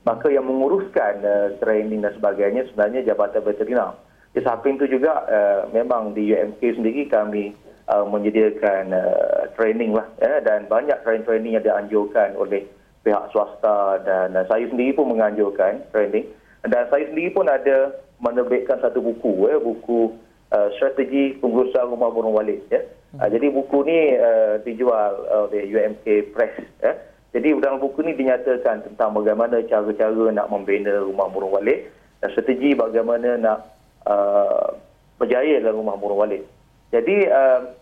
maka 0.04 0.28
yang 0.28 0.46
menguruskan 0.48 1.24
uh, 1.24 1.48
training 1.64 2.04
dan 2.04 2.12
sebagainya 2.16 2.68
sebenarnya 2.72 3.08
Jabatan 3.08 3.44
Veterina 3.44 3.96
di 4.34 4.42
samping 4.42 4.82
itu 4.82 4.98
juga 4.98 5.24
uh, 5.30 5.62
memang 5.70 6.18
di 6.18 6.34
UMK 6.34 6.82
sendiri 6.82 7.06
kami 7.06 7.54
uh, 7.86 8.02
menyediakan 8.08 8.90
uh, 8.90 9.46
training 9.54 9.94
lah 9.94 10.10
ya, 10.18 10.42
dan 10.42 10.66
banyak 10.66 10.98
training-training 11.06 11.54
yang 11.54 11.66
dianjurkan 11.66 12.34
oleh 12.34 12.66
pihak 13.06 13.30
swasta 13.30 14.02
dan 14.02 14.34
uh, 14.34 14.46
saya 14.50 14.66
sendiri 14.66 14.98
pun 14.98 15.14
menganjurkan 15.14 15.86
training 15.94 16.26
dan 16.66 16.90
saya 16.90 17.06
sendiri 17.12 17.30
pun 17.30 17.46
ada 17.46 17.94
menerbitkan 18.24 18.82
satu 18.82 19.04
buku 19.06 19.52
ya, 19.52 19.62
buku 19.62 20.16
uh, 20.50 20.68
strategi 20.80 21.38
pengurusan 21.38 21.92
rumah 21.92 22.10
burung 22.10 22.34
walid 22.34 22.64
ya. 22.72 22.82
Uh, 23.14 23.30
jadi 23.30 23.54
buku 23.54 23.86
ni 23.86 24.18
uh, 24.18 24.58
dijual 24.66 25.30
oleh 25.30 25.70
UMK 25.70 26.34
Press 26.34 26.58
ya. 26.82 26.98
Jadi 27.34 27.50
dalam 27.58 27.82
buku 27.82 28.06
ini 28.06 28.14
dinyatakan 28.14 28.86
tentang 28.86 29.10
bagaimana 29.18 29.58
cara-cara 29.66 30.30
nak 30.30 30.54
membina 30.54 31.02
rumah 31.02 31.26
murung 31.34 31.50
walid 31.50 31.90
dan 32.22 32.30
strategi 32.30 32.78
bagaimana 32.78 33.42
nak 33.42 33.60
uh, 34.06 34.70
berjaya 35.18 35.58
dalam 35.58 35.82
rumah 35.82 35.98
murung 35.98 36.22
walid. 36.22 36.46
Jadi 36.94 37.26
uh, 37.26 37.74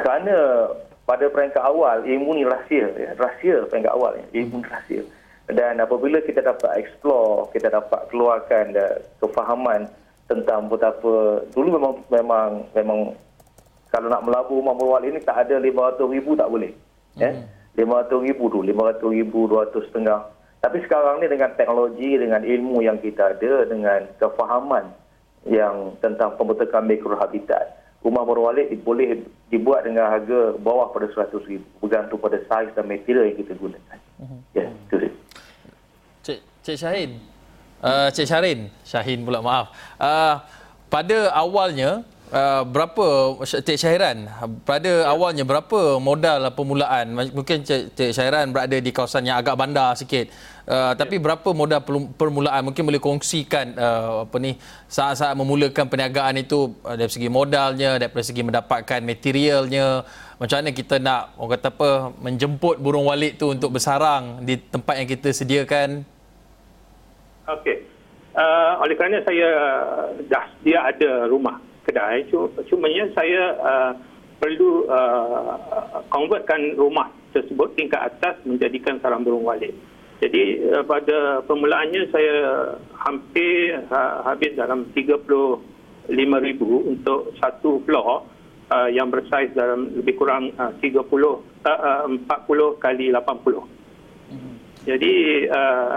kerana 0.00 0.36
pada 1.04 1.28
peringkat 1.28 1.60
awal 1.60 2.08
ilmu 2.08 2.40
ni 2.40 2.48
rahsia, 2.48 2.88
ya. 2.96 3.12
rahsia 3.20 3.68
peringkat 3.68 3.92
awal, 3.92 4.16
ya. 4.16 4.24
ilmu 4.40 4.64
ni 4.64 4.66
rahsia. 4.66 5.04
Dan 5.46 5.78
apabila 5.78 6.18
kita 6.24 6.40
dapat 6.40 6.80
explore, 6.80 7.52
kita 7.52 7.68
dapat 7.68 8.00
keluarkan 8.08 8.80
uh, 8.80 8.96
kefahaman 9.20 9.92
tentang 10.26 10.72
betapa 10.72 11.44
dulu 11.54 11.78
memang 11.78 11.94
memang 12.10 12.48
memang 12.74 12.98
kalau 13.92 14.10
nak 14.10 14.24
melabur 14.26 14.58
rumah 14.58 14.74
murung 14.74 14.94
walid 14.98 15.20
tak 15.22 15.46
ada 15.46 15.60
500 15.60 16.00
ribu 16.16 16.32
tak 16.32 16.48
boleh. 16.48 16.72
Ya. 17.20 17.36
Mm. 17.36 17.55
RM500,000 17.76 18.40
dulu, 18.40 18.60
RM500,000, 18.72 19.32
RM200,000. 19.32 20.08
Tapi 20.64 20.76
sekarang 20.88 21.20
ni 21.22 21.28
dengan 21.28 21.52
teknologi, 21.54 22.10
dengan 22.16 22.42
ilmu 22.42 22.82
yang 22.82 22.98
kita 22.98 23.36
ada, 23.36 23.52
dengan 23.68 24.08
kefahaman 24.18 24.90
yang 25.46 25.94
tentang 26.02 26.34
pembentukan 26.34 26.82
mikrohabitat, 26.82 27.76
rumah 28.02 28.26
berwalik 28.26 28.72
boleh 28.82 29.22
dibuat 29.52 29.86
dengan 29.86 30.10
harga 30.10 30.58
bawah 30.58 30.90
pada 30.90 31.06
RM100,000 31.12 31.62
bergantung 31.78 32.18
pada 32.18 32.38
saiz 32.50 32.72
dan 32.74 32.88
material 32.88 33.30
yang 33.30 33.38
kita 33.38 33.52
gunakan. 33.54 33.98
Mhm. 34.18 34.38
Ya, 34.56 34.66
itu 34.66 34.94
dia. 34.98 35.12
Cik, 36.26 36.38
Cik 36.66 36.76
Syahin, 36.82 37.10
uh, 37.84 38.08
Cik 38.10 38.26
Syarin, 38.26 38.60
Syahin 38.82 39.22
pula 39.22 39.38
maaf. 39.38 39.70
Uh, 40.00 40.42
pada 40.90 41.30
awalnya, 41.30 42.02
uh, 42.32 42.62
berapa 42.66 43.06
Cik 43.42 43.78
Syahiran 43.78 44.26
pada 44.62 45.06
awalnya 45.10 45.46
berapa 45.46 45.98
modal 46.02 46.50
permulaan? 46.54 47.14
Mungkin 47.34 47.62
Cik, 47.62 47.94
Cik 47.94 48.10
Syahiran 48.14 48.50
berada 48.50 48.76
di 48.78 48.90
kawasan 48.90 49.26
yang 49.26 49.38
agak 49.38 49.58
bandar 49.58 49.94
sikit. 49.98 50.30
Uh, 50.66 50.98
tapi 50.98 51.22
berapa 51.22 51.46
modal 51.54 51.78
permulaan? 52.18 52.66
Mungkin 52.66 52.82
boleh 52.82 52.98
kongsikan 52.98 53.78
uh, 53.78 54.26
apa 54.26 54.36
ni 54.42 54.58
saat-saat 54.90 55.38
memulakan 55.38 55.86
perniagaan 55.86 56.42
itu 56.42 56.74
uh, 56.82 56.98
dari 56.98 57.10
segi 57.10 57.30
modalnya 57.30 58.02
dari 58.02 58.24
segi 58.24 58.42
mendapatkan 58.42 58.98
materialnya. 59.02 60.02
Macam 60.36 60.56
mana 60.60 60.70
kita 60.74 60.98
nak 60.98 61.38
orang 61.38 61.52
kata 61.56 61.68
apa 61.70 61.90
menjemput 62.18 62.82
burung 62.82 63.06
walid 63.08 63.38
tu 63.38 63.54
untuk 63.54 63.78
bersarang 63.78 64.42
di 64.42 64.58
tempat 64.58 64.94
yang 65.00 65.08
kita 65.08 65.28
sediakan? 65.30 66.02
Okey. 67.46 67.86
Uh, 68.36 68.84
oleh 68.84 68.92
kerana 68.98 69.22
saya 69.24 69.48
dah 70.28 70.44
dia 70.60 70.82
ada 70.84 71.24
rumah 71.24 71.56
kedai 71.86 72.26
cuma 72.66 72.90
saya 73.14 73.42
uh, 73.62 73.92
perlu 74.42 74.84
uh, 74.90 75.54
convertkan 76.10 76.74
rumah 76.74 77.08
tersebut 77.30 77.72
tingkat 77.78 78.02
atas 78.12 78.36
menjadikan 78.42 78.98
sarang 79.00 79.22
burung 79.22 79.46
walid 79.46 79.72
jadi 80.18 80.72
uh, 80.72 80.84
pada 80.84 81.44
permulaannya 81.44 82.08
saya 82.10 82.36
hampir 83.04 83.76
uh, 83.92 84.24
habis 84.26 84.56
dalam 84.56 84.88
35,000 84.96 86.10
untuk 86.64 87.36
satu 87.36 87.84
floor 87.84 88.24
uh, 88.72 88.88
yang 88.88 89.12
bersaiz 89.12 89.52
dalam 89.52 89.92
lebih 89.92 90.16
kurang 90.16 90.56
uh, 90.56 90.72
30 90.80 91.04
uh, 91.04 91.28
uh, 91.68 92.04
40 92.08 92.82
kali 92.82 93.12
80. 93.12 93.20
Mm-hmm. 93.20 94.54
Jadi 94.86 95.14
uh, 95.52 95.96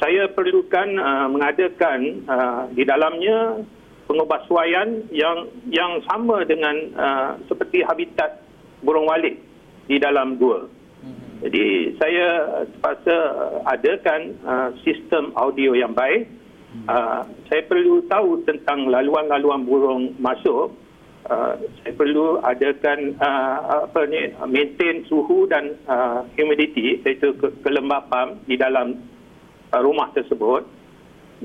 saya 0.00 0.32
perlukan 0.32 0.88
uh, 0.96 1.26
mengadakan 1.28 1.98
uh, 2.24 2.62
di 2.72 2.82
dalamnya 2.88 3.60
pengubahsuaian 4.06 5.10
yang 5.10 5.50
yang 5.68 5.98
sama 6.06 6.46
dengan 6.46 6.76
uh, 6.94 7.30
seperti 7.50 7.82
habitat 7.82 8.42
burung 8.82 9.06
walik 9.10 9.38
di 9.90 9.98
dalam 9.98 10.38
gua. 10.38 10.66
Jadi 11.36 11.94
saya 12.00 12.26
terpaksa 12.72 13.16
adakan 13.68 14.20
uh, 14.46 14.68
sistem 14.82 15.36
audio 15.36 15.76
yang 15.76 15.92
baik. 15.92 16.32
Uh, 16.88 17.28
saya 17.48 17.62
perlu 17.68 18.04
tahu 18.08 18.40
tentang 18.48 18.88
laluan-laluan 18.88 19.64
burung 19.68 20.16
masuk. 20.16 20.72
Uh, 21.26 21.58
saya 21.82 21.92
perlu 21.98 22.38
adakan 22.40 23.18
uh, 23.18 23.84
apa 23.90 24.06
ni 24.06 24.30
maintain 24.46 25.02
suhu 25.10 25.50
dan 25.50 25.74
uh, 25.90 26.22
humidity 26.38 27.02
iaitu 27.02 27.34
ke- 27.34 27.50
kelembapan 27.66 28.38
di 28.46 28.54
dalam 28.54 28.94
uh, 29.74 29.80
rumah 29.82 30.14
tersebut 30.14 30.62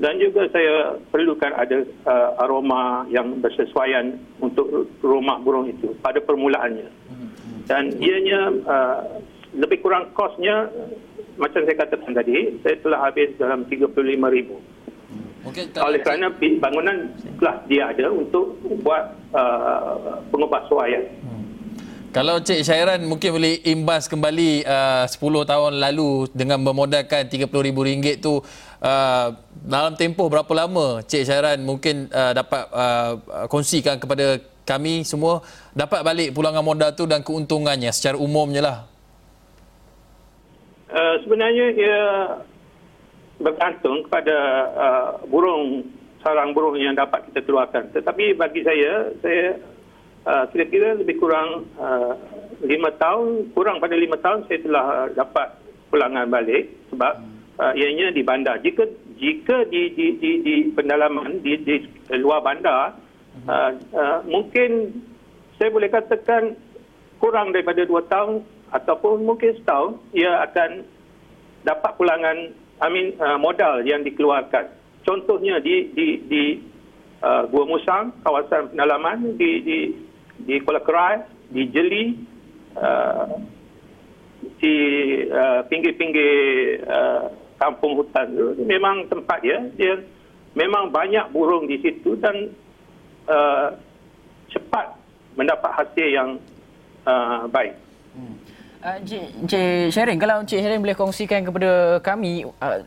dan 0.00 0.16
juga 0.16 0.48
saya 0.48 0.96
perlukan 1.12 1.52
ada 1.52 1.84
uh, 2.08 2.44
aroma 2.44 3.04
yang 3.12 3.40
bersesuaian 3.44 4.16
untuk 4.40 4.88
rumah 5.04 5.36
burung 5.44 5.68
itu 5.68 5.92
pada 6.00 6.20
permulaannya 6.20 6.88
dan 7.68 7.92
ianya 8.00 8.40
uh, 8.64 8.98
lebih 9.52 9.84
kurang 9.84 10.08
kosnya 10.16 10.72
macam 11.36 11.64
saya 11.68 11.76
katakan 11.76 12.12
tadi 12.16 12.56
saya 12.64 12.76
telah 12.80 12.98
habis 13.08 13.28
dalam 13.36 13.68
35 13.68 13.92
ribu 14.32 14.56
Mungkin 15.42 15.74
oleh 15.82 15.98
kerana 16.06 16.30
bangunan 16.38 17.10
telah 17.42 17.56
dia 17.66 17.90
ada 17.90 18.06
untuk 18.14 18.62
buat 18.86 19.10
uh, 19.34 20.22
pengubah. 20.30 20.70
Hmm. 20.70 21.42
Kalau 22.14 22.38
Cik 22.38 22.62
Syairan 22.62 23.02
mungkin 23.10 23.34
boleh 23.34 23.58
imbas 23.66 24.06
kembali 24.06 24.62
uh, 24.62 25.04
10 25.10 25.18
tahun 25.18 25.72
lalu 25.82 26.30
dengan 26.30 26.62
bermodalkan 26.62 27.26
RM30,000 27.26 28.22
tu 28.22 28.38
uh, 28.82 29.26
dalam 29.62 29.94
tempoh 29.94 30.26
berapa 30.26 30.50
lama 30.52 31.00
Cik 31.06 31.22
Syairan 31.24 31.62
mungkin 31.62 32.10
uh, 32.10 32.34
dapat 32.34 32.62
uh, 32.74 33.12
kongsikan 33.46 34.02
kepada 34.02 34.42
kami 34.62 35.02
semua 35.06 35.42
dapat 35.74 36.02
balik 36.02 36.34
pulangan 36.34 36.62
modal 36.62 36.90
tu 36.94 37.06
dan 37.06 37.22
keuntungannya 37.22 37.90
secara 37.94 38.18
umumnya 38.18 38.62
lah. 38.62 38.78
Uh, 40.92 41.16
sebenarnya 41.24 41.66
ia 41.72 42.00
bergantung 43.40 44.04
kepada 44.06 44.36
uh, 44.76 45.08
burung 45.26 45.88
sarang 46.22 46.54
burung 46.54 46.78
yang 46.78 46.94
dapat 46.94 47.26
kita 47.30 47.42
keluarkan. 47.42 47.90
Tetapi 47.90 48.38
bagi 48.38 48.62
saya, 48.62 49.10
saya 49.18 49.58
uh, 50.28 50.44
kira-kira 50.54 50.94
lebih 50.94 51.18
kurang 51.18 51.66
uh, 51.80 52.14
lima 52.62 52.94
tahun, 52.94 53.50
kurang 53.56 53.82
pada 53.82 53.98
lima 53.98 54.14
tahun 54.22 54.46
saya 54.46 54.58
telah 54.62 54.84
uh, 54.86 55.08
dapat 55.18 55.48
pulangan 55.90 56.30
balik 56.30 56.70
sebab 56.94 57.18
uh, 57.58 57.72
ianya 57.76 58.14
di 58.14 58.22
bandar. 58.22 58.60
Jika 58.62 58.86
jika 59.18 59.66
di 59.68 59.92
di 59.92 60.06
di, 60.20 60.30
di 60.40 60.54
pendalaman 60.72 61.42
di, 61.42 61.58
di 61.60 61.76
luar 62.16 62.40
bandar, 62.44 62.96
uh, 63.48 63.70
uh, 63.92 64.18
mungkin 64.28 64.92
saya 65.58 65.68
boleh 65.72 65.90
katakan 65.92 66.56
kurang 67.20 67.52
daripada 67.52 67.84
dua 67.86 68.02
tahun 68.08 68.42
ataupun 68.72 69.22
mungkin 69.28 69.52
setahun 69.60 70.00
ia 70.16 70.42
akan 70.48 70.82
dapat 71.62 71.92
pulangan 71.94 72.38
I 72.82 72.88
mean, 72.90 73.14
uh, 73.22 73.38
modal 73.38 73.86
yang 73.86 74.02
dikeluarkan. 74.02 74.74
Contohnya 75.06 75.62
di 75.62 75.86
di 75.94 76.18
di 76.26 76.42
uh, 77.22 77.46
Gua 77.46 77.62
Musang, 77.62 78.10
kawasan 78.26 78.74
pendalaman 78.74 79.38
di 79.38 79.62
di 79.62 79.78
di 80.42 80.58
Kuala 80.66 80.82
Kerai, 80.82 81.22
di 81.54 81.62
Jeli, 81.70 82.18
uh, 82.74 83.38
di 84.58 84.74
uh, 85.30 85.62
pinggir-pinggir 85.70 86.34
uh, 86.90 87.30
kampung 87.62 88.02
hutan 88.02 88.26
itu 88.34 88.66
memang 88.66 89.06
tempat 89.06 89.38
ya 89.46 89.62
dia 89.78 90.02
memang 90.58 90.90
banyak 90.90 91.30
burung 91.30 91.70
di 91.70 91.78
situ 91.78 92.18
dan 92.18 92.50
uh, 93.30 93.70
cepat 94.50 94.98
mendapat 95.38 95.70
hasil 95.70 96.06
yang 96.10 96.30
uh, 97.06 97.46
baik. 97.46 97.78
Hmm. 98.12 98.34
Uh, 98.82 98.98
Encik, 98.98 99.94
Syarin, 99.94 100.18
kalau 100.18 100.42
Encik 100.42 100.58
Syarin 100.58 100.82
boleh 100.82 100.98
kongsikan 100.98 101.46
kepada 101.46 102.02
kami, 102.02 102.42
uh, 102.44 102.82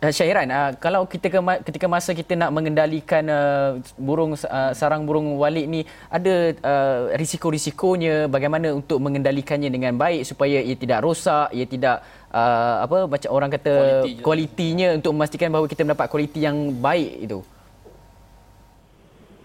Syairan, 0.00 0.48
uh, 0.48 0.72
kalau 0.80 1.04
kita 1.04 1.28
ke, 1.28 1.36
ketika 1.68 1.84
masa 1.84 2.16
kita 2.16 2.32
nak 2.32 2.56
mengendalikan 2.56 3.20
uh, 3.28 3.76
burung 4.00 4.32
uh, 4.32 4.72
sarang 4.72 5.04
burung 5.04 5.36
walik 5.36 5.68
ni, 5.68 5.84
ada 6.08 6.56
uh, 6.56 7.00
risiko-risikonya 7.20 8.24
bagaimana 8.32 8.72
untuk 8.72 8.96
mengendalikannya 8.96 9.68
dengan 9.68 10.00
baik 10.00 10.24
supaya 10.24 10.64
ia 10.64 10.72
tidak 10.72 11.04
rosak, 11.04 11.52
ia 11.52 11.68
tidak 11.68 12.00
uh, 12.32 12.80
apa 12.80 13.12
macam 13.12 13.28
orang 13.28 13.52
kata 13.52 13.74
Quality 13.76 14.24
kualitinya 14.24 14.88
untuk 14.96 15.12
memastikan 15.12 15.52
bahawa 15.52 15.68
kita 15.68 15.84
mendapat 15.84 16.06
kualiti 16.08 16.48
yang 16.48 16.56
baik 16.80 17.12
itu. 17.20 17.44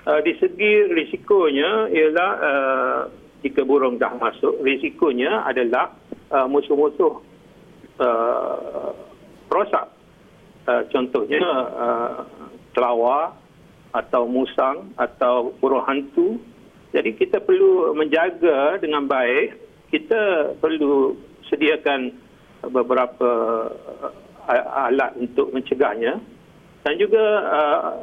Uh, 0.07 0.23
di 0.23 0.39
segi 0.39 0.87
risikonya 0.87 1.91
ialah 1.91 2.31
uh, 2.39 2.99
jika 3.43 3.59
burung 3.67 3.99
dah 3.99 4.15
masuk, 4.15 4.55
risikonya 4.63 5.43
adalah 5.43 5.91
uh, 6.31 6.47
musuh-musuh 6.47 7.19
uh, 7.99 8.95
perosak. 9.51 9.94
Uh, 10.65 10.81
contohnya 10.89 11.45
uh, 11.77 12.25
kelawar 12.73 13.37
atau 13.93 14.25
musang 14.25 14.89
atau 14.97 15.53
burung 15.61 15.85
hantu. 15.85 16.41
Jadi 16.89 17.13
kita 17.13 17.37
perlu 17.37 17.93
menjaga 17.93 18.81
dengan 18.81 19.05
baik. 19.05 19.61
Kita 19.93 20.51
perlu 20.57 21.13
sediakan 21.47 22.09
beberapa 22.73 23.29
uh, 24.49 24.89
alat 24.89 25.13
untuk 25.21 25.53
mencegahnya. 25.53 26.17
Dan 26.81 26.93
juga 26.97 27.25
uh, 27.45 27.93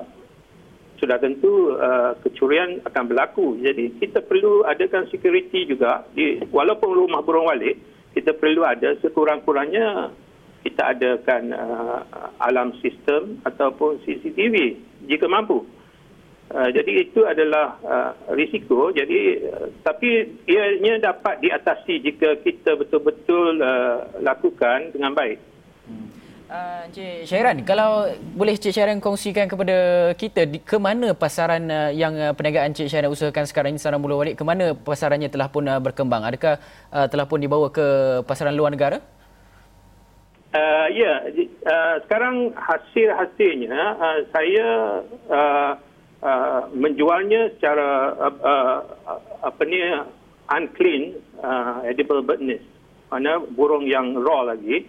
sudah 1.03 1.19
tentu 1.19 1.75
uh, 1.75 2.15
kecurian 2.23 2.79
akan 2.87 3.05
berlaku. 3.11 3.59
Jadi 3.59 3.99
kita 3.99 4.23
perlu 4.23 4.63
adakan 4.63 5.11
security 5.11 5.67
juga. 5.67 6.07
Di, 6.15 6.47
walaupun 6.47 6.95
rumah 6.95 7.27
burung 7.27 7.51
walik, 7.51 7.75
kita 8.15 8.39
perlu 8.39 8.63
ada 8.63 8.95
sekurang-kurangnya 9.03 10.15
kita 10.63 10.95
adakan 10.95 11.53
uh, 11.53 12.01
alam 12.39 12.73
sistem 12.79 13.43
ataupun 13.43 13.99
CCTV 14.07 14.79
jika 15.11 15.27
mampu. 15.27 15.67
Uh, 16.53 16.69
jadi 16.69 17.09
itu 17.09 17.25
adalah 17.25 17.81
uh, 17.83 18.11
risiko. 18.33 18.95
Jadi 18.95 19.43
uh, 19.43 19.69
tapi 19.83 20.39
ianya 20.47 21.13
dapat 21.13 21.43
diatasi 21.43 21.99
jika 22.03 22.39
kita 22.41 22.79
betul-betul 22.79 23.59
uh, 23.59 24.07
lakukan 24.23 24.95
dengan 24.95 25.13
baik. 25.19 25.43
Uh, 26.53 26.85
Encik 26.85 27.25
Syairan, 27.25 27.65
kalau 27.65 28.13
boleh 28.37 28.53
Encik 28.53 28.77
Syairan 28.77 29.01
kongsikan 29.01 29.49
kepada 29.49 30.13
kita 30.13 30.45
di, 30.45 30.61
ke 30.61 30.77
mana 30.77 31.17
pasaran 31.17 31.65
uh, 31.73 31.89
yang 31.89 32.13
uh, 32.13 32.37
perniagaan 32.37 32.77
Encik 32.77 32.93
Syairan 32.93 33.09
usahakan 33.09 33.49
sekarang 33.49 33.73
ini 33.73 33.81
sarang 33.81 34.05
bulu 34.05 34.21
walik, 34.21 34.37
ke 34.37 34.45
mana 34.45 34.77
pasarannya 34.77 35.33
telah 35.33 35.49
pun 35.49 35.65
uh, 35.65 35.81
berkembang? 35.81 36.21
Adakah 36.21 36.61
uh, 36.93 37.09
telah 37.09 37.25
pun 37.25 37.41
dibawa 37.41 37.73
ke 37.73 38.21
pasaran 38.29 38.53
luar 38.53 38.69
negara? 38.69 39.01
Uh, 40.53 40.87
ya, 40.93 41.33
uh, 41.65 41.97
sekarang 42.05 42.53
hasil-hasilnya 42.53 43.97
uh, 43.97 44.21
saya 44.37 44.67
uh, 45.33 45.73
uh, 46.21 46.69
menjualnya 46.77 47.57
secara 47.57 48.13
uh, 48.21 48.37
uh, 48.37 48.79
apa 49.49 49.63
ni 49.65 49.81
unclean 50.53 51.17
uh, 51.41 51.81
edible 51.89 52.21
bird 52.21 52.45
nest. 52.45 52.69
Mana 53.09 53.41
burung 53.41 53.89
yang 53.89 54.13
raw 54.21 54.45
lagi. 54.45 54.85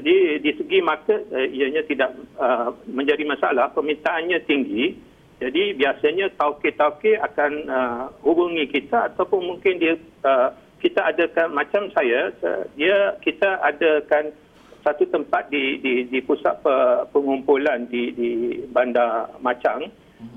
Jadi 0.00 0.40
di 0.40 0.50
segi 0.56 0.80
market 0.80 1.28
uh, 1.28 1.44
ianya 1.44 1.84
tidak 1.84 2.16
uh, 2.40 2.72
menjadi 2.88 3.28
masalah, 3.28 3.68
permintaannya 3.76 4.40
tinggi. 4.48 4.96
Jadi 5.44 5.76
biasanya 5.76 6.32
tauke-tauke 6.40 7.20
akan 7.20 7.52
uh, 7.68 8.04
hubungi 8.24 8.64
kita 8.64 9.12
ataupun 9.12 9.44
mungkin 9.44 9.76
dia 9.76 10.00
uh, 10.24 10.56
kita 10.80 11.04
adakan 11.04 11.52
macam 11.52 11.92
saya, 11.92 12.32
dia 12.80 13.20
kita 13.20 13.60
adakan 13.60 14.32
satu 14.82 15.06
tempat 15.08 15.48
di 15.48 15.78
di 15.80 16.06
di 16.10 16.18
pusat 16.22 16.58
pengumpulan 17.10 17.86
di 17.88 18.12
di 18.14 18.30
bandar 18.70 19.30
Macang. 19.40 19.90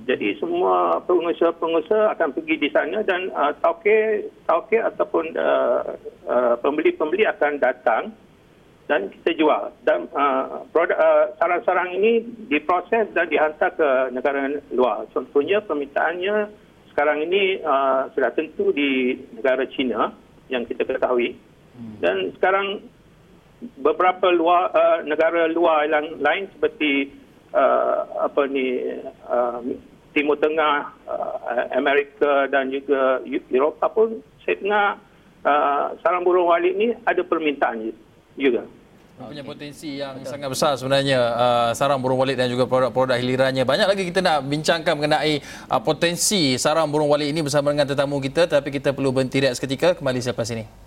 Jadi 0.09 0.33
semua 0.41 0.97
pengusaha-pengusaha 1.05 2.17
akan 2.17 2.33
pergi 2.33 2.57
di 2.57 2.69
sana 2.73 3.05
dan 3.05 3.29
uh, 3.37 3.53
tauke 3.61 4.25
tauke 4.49 4.81
ataupun 4.81 5.37
uh, 5.37 5.93
uh, 6.25 6.57
pembeli-pembeli 6.57 7.21
akan 7.29 7.61
datang 7.61 8.09
dan 8.85 9.09
kita 9.09 9.37
jual 9.37 9.73
dan 9.85 10.05
uh, 10.13 10.61
produk 10.69 10.97
uh, 10.97 11.25
sarang-sarang 11.41 11.89
ini 11.97 12.21
diproses 12.49 13.09
dan 13.17 13.29
dihantar 13.29 13.73
ke 13.73 13.89
negara 14.13 14.57
luar. 14.73 15.09
Contohnya 15.13 15.61
permintaannya 15.65 16.49
sekarang 16.93 17.25
ini 17.25 17.61
uh, 17.65 18.09
sudah 18.13 18.29
tentu 18.37 18.69
di 18.73 19.17
negara 19.37 19.65
China 19.73 20.13
yang 20.53 20.69
kita 20.69 20.85
ketahui 20.85 21.33
hmm. 21.77 21.97
dan 22.01 22.29
sekarang 22.37 22.85
beberapa 23.79 24.29
luar 24.31 24.71
uh, 24.75 24.99
negara 25.07 25.47
luar 25.47 25.87
yang 25.87 26.19
lain 26.19 26.51
seperti 26.51 27.11
uh, 27.55 28.27
apa 28.27 28.41
ni 28.51 28.83
uh, 29.25 29.59
Timur 30.15 30.39
Tengah, 30.39 30.95
uh, 31.07 31.75
Amerika 31.75 32.47
dan 32.47 32.71
juga 32.71 33.19
Eropah 33.51 33.91
pun 33.91 34.23
saya 34.47 34.55
dengar 34.63 34.87
uh, 35.43 35.85
sarang 35.99 36.23
burung 36.23 36.47
walik 36.47 36.73
ni 36.75 36.95
ada 37.03 37.19
permintaan 37.19 37.91
juga. 38.39 38.63
Punya 39.15 39.47
potensi 39.47 39.95
yang 39.95 40.19
Betul. 40.19 40.27
sangat 40.27 40.49
besar 40.51 40.71
sebenarnya 40.75 41.19
uh, 41.39 41.69
sarang 41.71 42.03
burung 42.03 42.19
walik 42.19 42.35
dan 42.35 42.51
juga 42.51 42.67
produk-produk 42.67 43.15
hilirannya. 43.15 43.63
Banyak 43.63 43.87
lagi 43.87 44.03
kita 44.11 44.19
nak 44.19 44.43
bincangkan 44.43 44.91
mengenai 44.91 45.39
uh, 45.71 45.79
potensi 45.79 46.59
sarang 46.59 46.91
burung 46.91 47.07
walik 47.07 47.31
ini 47.31 47.39
bersama 47.39 47.71
dengan 47.71 47.87
tetamu 47.87 48.19
kita 48.19 48.43
tapi 48.43 48.75
kita 48.75 48.91
perlu 48.91 49.15
berhenti 49.15 49.39
seketika 49.55 49.95
kembali 49.95 50.19
selepas 50.19 50.51
ini. 50.51 50.84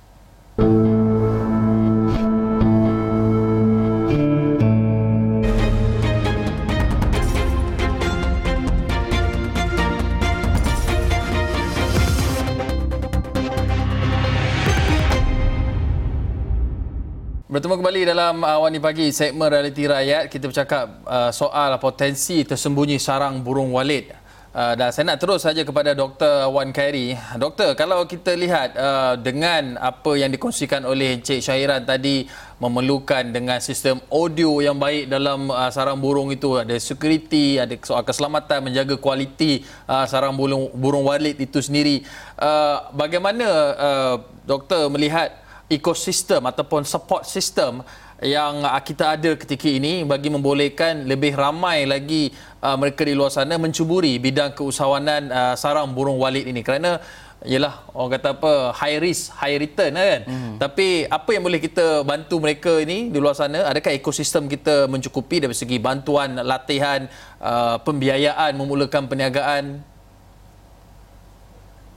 Bertemu 17.58 17.82
kembali 17.82 18.02
dalam 18.06 18.34
uh, 18.46 18.78
Pagi, 18.78 19.10
segmen 19.10 19.50
Realiti 19.50 19.82
Rakyat. 19.82 20.30
Kita 20.30 20.46
bercakap 20.46 21.02
uh, 21.02 21.34
soal 21.34 21.74
potensi 21.82 22.46
tersembunyi 22.46 23.02
sarang 23.02 23.42
burung 23.42 23.74
walit. 23.74 24.14
Uh, 24.54 24.78
dan 24.78 24.94
saya 24.94 25.10
nak 25.10 25.18
terus 25.18 25.42
saja 25.42 25.66
kepada 25.66 25.90
Dr. 25.90 26.54
Wan 26.54 26.70
Khairi. 26.70 27.18
Doktor, 27.34 27.74
kalau 27.74 28.06
kita 28.06 28.38
lihat 28.38 28.78
uh, 28.78 29.18
dengan 29.18 29.74
apa 29.74 30.14
yang 30.14 30.30
dikongsikan 30.30 30.86
oleh 30.86 31.18
Encik 31.18 31.42
Syairan 31.42 31.82
tadi 31.82 32.30
memerlukan 32.62 33.26
dengan 33.34 33.58
sistem 33.58 33.98
audio 34.06 34.62
yang 34.62 34.78
baik 34.78 35.10
dalam 35.10 35.50
uh, 35.50 35.66
sarang 35.74 35.98
burung 35.98 36.30
itu, 36.30 36.62
ada 36.62 36.78
security, 36.78 37.58
ada 37.58 37.74
soal 37.82 38.06
keselamatan, 38.06 38.70
menjaga 38.70 38.94
kualiti 39.02 39.66
uh, 39.90 40.06
sarang 40.06 40.38
burung, 40.38 40.70
burung 40.78 41.10
walit 41.10 41.34
itu 41.42 41.58
sendiri. 41.58 42.06
Uh, 42.38 42.86
bagaimana 42.94 43.46
uh, 43.74 44.14
doktor 44.46 44.86
melihat 44.94 45.47
ekosistem 45.68 46.40
ataupun 46.48 46.82
support 46.88 47.28
system 47.28 47.84
yang 48.24 48.66
uh, 48.66 48.80
kita 48.82 49.14
ada 49.14 49.30
ketika 49.38 49.70
ini 49.70 50.02
bagi 50.02 50.26
membolehkan 50.32 51.06
lebih 51.06 51.38
ramai 51.38 51.86
lagi 51.86 52.34
uh, 52.64 52.74
mereka 52.74 53.06
di 53.06 53.14
luar 53.14 53.30
sana 53.30 53.54
mencuburi 53.60 54.18
bidang 54.18 54.56
keusahawanan 54.58 55.30
uh, 55.30 55.54
sarang 55.54 55.92
burung 55.94 56.18
walit 56.18 56.48
ini. 56.48 56.66
Kerana 56.66 56.98
ialah 57.46 57.86
orang 57.94 58.18
kata 58.18 58.28
apa 58.34 58.52
high 58.74 58.98
risk 58.98 59.30
high 59.38 59.54
return 59.62 59.94
kan? 59.94 60.20
Hmm. 60.26 60.54
tapi 60.58 61.06
apa 61.06 61.30
yang 61.30 61.46
boleh 61.46 61.62
kita 61.62 62.02
bantu 62.02 62.42
mereka 62.42 62.82
ini 62.82 63.14
di 63.14 63.18
luar 63.22 63.38
sana? 63.38 63.70
Adakah 63.70 63.94
ekosistem 63.94 64.50
kita 64.50 64.90
mencukupi 64.90 65.46
dari 65.46 65.54
segi 65.54 65.78
bantuan 65.78 66.34
latihan 66.42 67.06
uh, 67.38 67.78
pembiayaan 67.78 68.58
memulakan 68.58 69.06
perniagaan? 69.06 69.78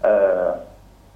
Uh, 0.05 0.53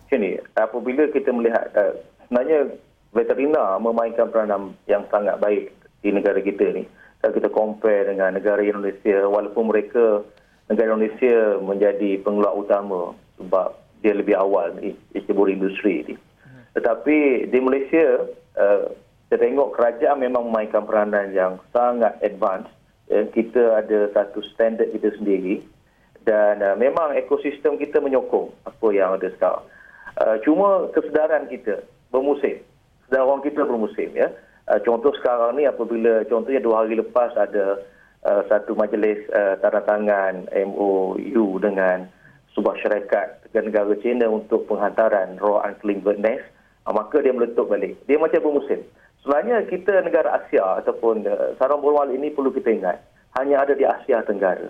sini 0.10 0.42
apabila 0.58 1.06
kita 1.14 1.30
melihat 1.30 1.70
uh, 1.78 1.94
sebenarnya 2.36 2.76
veterina 3.16 3.80
memainkan 3.80 4.28
peranan 4.28 4.76
yang 4.92 5.08
sangat 5.08 5.40
baik 5.40 5.72
di 6.04 6.12
negara 6.12 6.44
kita 6.44 6.68
ni. 6.76 6.84
Kalau 7.24 7.32
kita 7.32 7.48
compare 7.48 8.12
dengan 8.12 8.36
negara 8.36 8.60
Indonesia, 8.60 9.24
walaupun 9.24 9.72
mereka 9.72 10.20
negara 10.68 11.00
Indonesia 11.00 11.64
menjadi 11.64 12.20
pengeluar 12.28 12.60
utama 12.60 13.16
sebab 13.40 13.72
dia 14.04 14.20
lebih 14.20 14.36
awal 14.36 14.76
ni, 14.84 15.00
cebur 15.16 15.48
industri 15.48 16.04
ni. 16.12 16.20
Tetapi 16.76 17.48
di 17.48 17.60
Malaysia, 17.64 18.28
uh, 18.60 18.92
kita 19.32 19.40
tengok 19.40 19.72
kerajaan 19.80 20.20
memang 20.20 20.52
memainkan 20.52 20.84
peranan 20.84 21.32
yang 21.32 21.56
sangat 21.72 22.20
advance. 22.20 22.68
Ya, 23.08 23.24
kita 23.32 23.80
ada 23.80 24.12
satu 24.12 24.44
standard 24.52 24.92
kita 24.92 25.16
sendiri 25.16 25.64
dan 26.28 26.60
uh, 26.60 26.76
memang 26.76 27.16
ekosistem 27.16 27.80
kita 27.80 28.04
menyokong 28.04 28.52
apa 28.68 28.88
yang 28.92 29.16
ada 29.16 29.32
sekarang. 29.40 29.64
Uh, 30.20 30.36
cuma 30.44 30.92
kesedaran 30.92 31.48
kita 31.48 31.80
bermusim. 32.10 32.62
Sedaran 33.06 33.28
orang 33.30 33.46
kita 33.46 33.62
bermusim. 33.66 34.10
Ya. 34.14 34.34
Uh, 34.66 34.82
contoh 34.82 35.14
sekarang 35.18 35.62
ni 35.62 35.70
apabila 35.70 36.26
contohnya 36.26 36.58
dua 36.58 36.84
hari 36.84 36.98
lepas 36.98 37.38
ada 37.38 37.80
uh, 38.26 38.42
satu 38.50 38.74
majlis 38.74 39.22
uh, 39.30 39.62
tanda 39.62 39.86
tangan 39.86 40.50
MOU 40.50 41.62
dengan 41.62 42.10
sebuah 42.58 42.80
syarikat 42.82 43.46
negara 43.54 43.94
China 44.02 44.32
untuk 44.32 44.66
penghantaran 44.68 45.38
raw 45.38 45.64
unclean 45.70 46.02
nest, 46.18 46.44
uh, 46.90 46.94
maka 46.96 47.22
dia 47.22 47.32
meletup 47.32 47.70
balik. 47.70 47.96
Dia 48.10 48.18
macam 48.18 48.42
bermusim. 48.42 48.82
Sebenarnya 49.22 49.66
kita 49.70 50.06
negara 50.06 50.38
Asia 50.38 50.82
ataupun 50.82 51.26
uh, 51.26 51.58
sarang 51.58 51.82
burung 51.82 52.14
ini 52.14 52.30
perlu 52.30 52.54
kita 52.54 52.70
ingat 52.74 52.98
hanya 53.42 53.66
ada 53.66 53.74
di 53.74 53.86
Asia 53.86 54.22
Tenggara. 54.22 54.70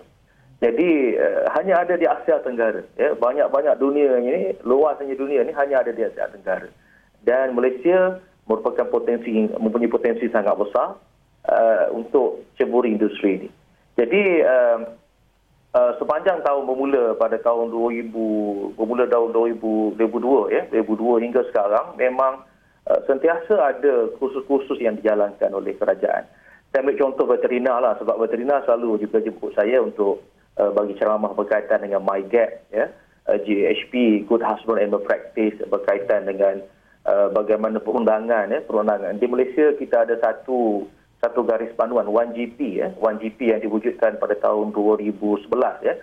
Jadi 0.64 1.20
uh, 1.20 1.52
hanya 1.60 1.84
ada 1.84 2.00
di 2.00 2.08
Asia 2.08 2.40
Tenggara. 2.40 2.82
Ya, 2.96 3.12
banyak-banyak 3.16 3.76
dunia 3.80 4.16
ini, 4.24 4.56
luasnya 4.64 5.12
dunia 5.16 5.44
ini 5.44 5.52
hanya 5.52 5.84
ada 5.84 5.92
di 5.92 6.02
Asia 6.04 6.32
Tenggara. 6.32 6.72
Dan 7.26 7.58
Malaysia 7.58 8.22
merupakan 8.46 8.86
potensi 8.94 9.50
mempunyai 9.50 9.90
potensi 9.90 10.30
sangat 10.30 10.54
besar 10.54 11.02
uh, 11.50 11.86
untuk 11.92 12.46
ceburi 12.62 12.94
industri 12.94 13.42
ini. 13.42 13.50
Jadi 13.98 14.46
uh, 14.46 14.80
uh, 15.74 15.92
sepanjang 15.98 16.46
tahun 16.46 16.70
bermula 16.70 17.18
pada 17.18 17.42
tahun 17.42 17.74
2000 17.74 18.78
bermula 18.78 19.10
tahun 19.10 19.34
2000 19.34 19.98
2002 19.98 20.54
ya 20.54 20.62
2002 20.70 21.26
hingga 21.26 21.42
sekarang 21.50 21.98
memang 21.98 22.46
Uh, 22.86 23.02
sentiasa 23.10 23.58
ada 23.58 24.14
kursus-kursus 24.22 24.78
yang 24.78 24.94
dijalankan 25.02 25.50
oleh 25.58 25.74
kerajaan. 25.74 26.30
Saya 26.70 26.86
ambil 26.86 27.02
contoh 27.02 27.26
veterina 27.26 27.82
lah 27.82 27.98
sebab 27.98 28.22
veterina 28.22 28.62
selalu 28.62 29.02
juga 29.02 29.26
jemput 29.26 29.58
saya 29.58 29.82
untuk 29.82 30.22
uh, 30.62 30.70
bagi 30.70 30.94
ceramah 31.02 31.34
berkaitan 31.34 31.82
dengan 31.82 32.06
MyGap, 32.06 32.70
ya, 32.70 32.94
uh, 33.26 33.42
GHP, 33.42 34.22
Good 34.30 34.46
Husband 34.46 34.78
and 34.78 34.94
Practice 35.02 35.58
berkaitan 35.66 36.30
dengan 36.30 36.62
uh, 37.06 37.30
bagaimana 37.32 37.78
perundangan, 37.80 38.52
ya, 38.52 38.60
perundangan. 38.66 39.16
Di 39.22 39.30
Malaysia 39.30 39.74
kita 39.78 40.04
ada 40.04 40.18
satu 40.20 40.90
satu 41.22 41.42
garis 41.42 41.74
panduan 41.74 42.06
1GP, 42.06 42.60
ya, 42.82 42.90
1GP 42.98 43.40
yang 43.56 43.62
diwujudkan 43.64 44.22
pada 44.22 44.36
tahun 44.38 44.74
2011, 44.74 45.86
ya. 45.86 45.96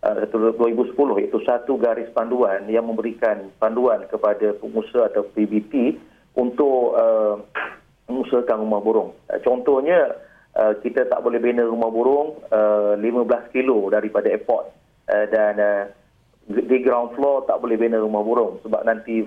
Uh, 0.00 0.24
2010 0.24 0.96
iaitu 1.20 1.44
satu 1.44 1.76
garis 1.76 2.08
panduan 2.16 2.64
yang 2.72 2.88
memberikan 2.88 3.52
panduan 3.60 4.08
kepada 4.08 4.56
pengusaha 4.56 5.12
atau 5.12 5.28
PBT 5.28 6.00
untuk 6.32 6.96
uh, 6.96 7.36
mengusahakan 8.08 8.64
rumah 8.64 8.80
burung. 8.80 9.12
Uh, 9.28 9.36
contohnya, 9.44 10.16
uh, 10.56 10.72
kita 10.80 11.04
tak 11.04 11.20
boleh 11.20 11.36
bina 11.36 11.62
rumah 11.68 11.92
burung 11.92 12.40
uh, 12.48 12.96
15 12.96 13.54
kilo 13.54 13.92
daripada 13.92 14.32
airport 14.32 14.72
uh, 15.10 15.26
dan 15.28 15.54
uh, 15.60 15.84
di 16.50 16.82
ground 16.82 17.14
floor 17.14 17.46
tak 17.46 17.62
boleh 17.62 17.78
bina 17.78 18.00
rumah 18.00 18.24
burung 18.26 18.58
sebab 18.66 18.82
nanti 18.82 19.22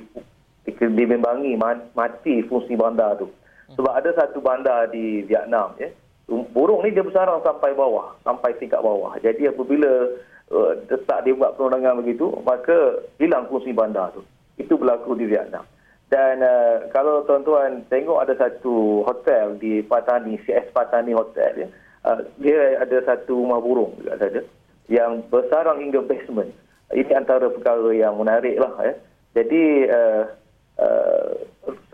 dibimbangi 0.68 1.60
mati 1.94 2.44
fungsi 2.48 2.76
bandar 2.80 3.20
tu. 3.20 3.28
Sebab 3.74 3.94
ada 3.94 4.14
satu 4.14 4.40
bandar 4.40 4.92
di 4.94 5.26
Vietnam, 5.26 5.74
ya, 5.82 5.90
burung 6.30 6.86
ni 6.86 6.94
dia 6.94 7.04
bersarang 7.04 7.42
sampai 7.42 7.74
bawah, 7.74 8.16
sampai 8.22 8.56
tingkat 8.62 8.80
bawah. 8.80 9.18
Jadi 9.20 9.50
apabila 9.50 10.14
uh, 10.54 10.72
tak 11.10 11.26
dia 11.26 11.34
buat 11.34 11.58
perundangan 11.58 12.00
begitu, 12.06 12.32
maka 12.46 13.02
hilang 13.18 13.50
fungsi 13.50 13.74
bandar 13.74 14.14
tu. 14.14 14.22
Itu 14.62 14.78
berlaku 14.78 15.18
di 15.18 15.26
Vietnam. 15.26 15.66
Dan 16.14 16.46
uh, 16.46 16.86
kalau 16.94 17.26
tuan-tuan 17.26 17.82
tengok 17.90 18.22
ada 18.22 18.38
satu 18.38 19.02
hotel 19.02 19.58
di 19.58 19.82
Patani, 19.82 20.38
CS 20.46 20.70
Patani 20.70 21.18
Hotel, 21.18 21.66
ya, 21.66 21.68
uh, 22.06 22.22
dia 22.38 22.78
ada 22.78 22.98
satu 23.02 23.42
rumah 23.42 23.58
burung 23.58 23.98
juga 23.98 24.22
saja 24.22 24.46
yang 24.92 25.26
bersarang 25.34 25.82
hingga 25.82 26.06
basement. 26.06 26.52
Ini 26.94 27.10
antara 27.18 27.50
perkara 27.50 27.90
yang 27.90 28.22
menarik 28.22 28.62
lah. 28.62 28.70
Ya. 28.86 28.94
Jadi 29.42 29.90
uh, 29.90 30.30
uh, 30.80 31.34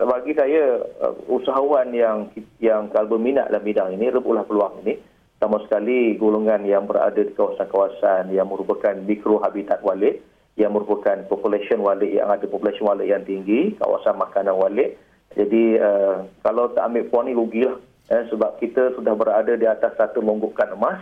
bagi 0.00 0.32
saya 0.32 0.80
uh, 1.00 1.14
usahawan 1.28 1.92
yang 1.92 2.32
yang 2.60 2.88
kalau 2.92 3.16
berminat 3.16 3.52
dalam 3.52 3.64
bidang 3.64 3.88
ini 3.96 4.08
rebutlah 4.08 4.44
peluang 4.44 4.84
ini. 4.86 4.96
Sama 5.40 5.56
sekali 5.64 6.20
golongan 6.20 6.68
yang 6.68 6.84
berada 6.84 7.16
di 7.16 7.32
kawasan-kawasan 7.32 8.28
yang 8.28 8.44
merupakan 8.44 8.92
mikro 8.92 9.40
habitat 9.40 9.80
walid 9.80 10.20
yang 10.60 10.76
merupakan 10.76 11.16
population 11.32 11.80
walik 11.80 12.12
yang 12.12 12.28
ada 12.28 12.44
population 12.44 12.84
walik 12.84 13.08
yang 13.08 13.24
tinggi, 13.24 13.72
kawasan 13.80 14.20
makanan 14.20 14.60
walik. 14.60 15.00
Jadi 15.32 15.80
uh, 15.80 16.28
kalau 16.44 16.76
tak 16.76 16.92
ambil 16.92 17.08
puan 17.08 17.24
ni 17.24 17.32
rugilah 17.32 17.80
eh, 18.10 18.26
sebab 18.28 18.58
kita 18.60 18.92
sudah 18.98 19.14
berada 19.16 19.54
di 19.54 19.64
atas 19.64 19.94
satu 19.96 20.18
longgokan 20.20 20.74
emas 20.74 21.00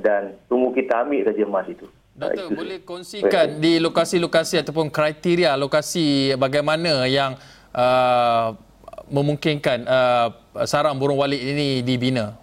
dan 0.00 0.38
tunggu 0.46 0.72
kita 0.72 1.04
ambil 1.04 1.26
saja 1.26 1.42
emas 1.44 1.66
itu. 1.68 1.84
Doktor, 2.14 2.46
boleh 2.54 2.78
kongsikan 2.86 3.58
di 3.58 3.82
lokasi-lokasi 3.82 4.62
ataupun 4.62 4.86
kriteria 4.86 5.58
lokasi 5.58 6.30
bagaimana 6.38 7.10
yang 7.10 7.34
uh, 7.74 8.54
memungkinkan 9.10 9.82
uh, 9.82 10.30
sarang 10.62 10.94
burung 10.94 11.18
walik 11.18 11.42
ini 11.42 11.82
dibina? 11.82 12.38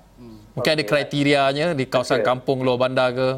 Mungkin 0.52 0.76
okay. 0.76 0.84
ada 0.84 0.84
kriterianya 0.84 1.68
di 1.72 1.88
kawasan 1.88 2.20
okay. 2.20 2.28
kampung 2.28 2.68
luar 2.68 2.84
bandar 2.84 3.16
ke? 3.16 3.30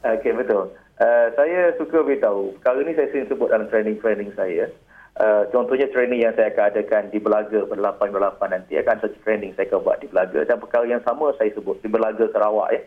Okey, 0.00 0.32
betul. 0.32 0.72
Uh, 0.96 1.28
saya 1.36 1.76
suka 1.76 2.00
beritahu, 2.00 2.56
perkara 2.56 2.80
ini 2.80 2.96
saya 2.96 3.12
sering 3.12 3.28
sebut 3.28 3.52
dalam 3.52 3.68
training-training 3.68 4.32
saya. 4.32 4.72
Uh, 5.20 5.44
contohnya 5.52 5.92
training 5.92 6.24
yang 6.24 6.32
saya 6.32 6.56
akan 6.56 6.72
adakan 6.72 7.12
di 7.12 7.20
Belaga 7.20 7.68
pada 7.68 7.92
8-8 8.00 8.40
nanti. 8.48 8.80
Akan 8.80 8.96
satu 9.04 9.16
training 9.20 9.52
saya 9.52 9.68
akan 9.68 9.84
buat 9.84 10.00
di 10.00 10.08
Belaga. 10.08 10.40
Dan 10.48 10.56
perkara 10.56 10.88
yang 10.88 11.04
sama 11.04 11.36
saya 11.36 11.52
sebut 11.52 11.76
di 11.84 11.88
Belaga 11.92 12.24
Sarawak. 12.32 12.72
Ya. 12.72 12.80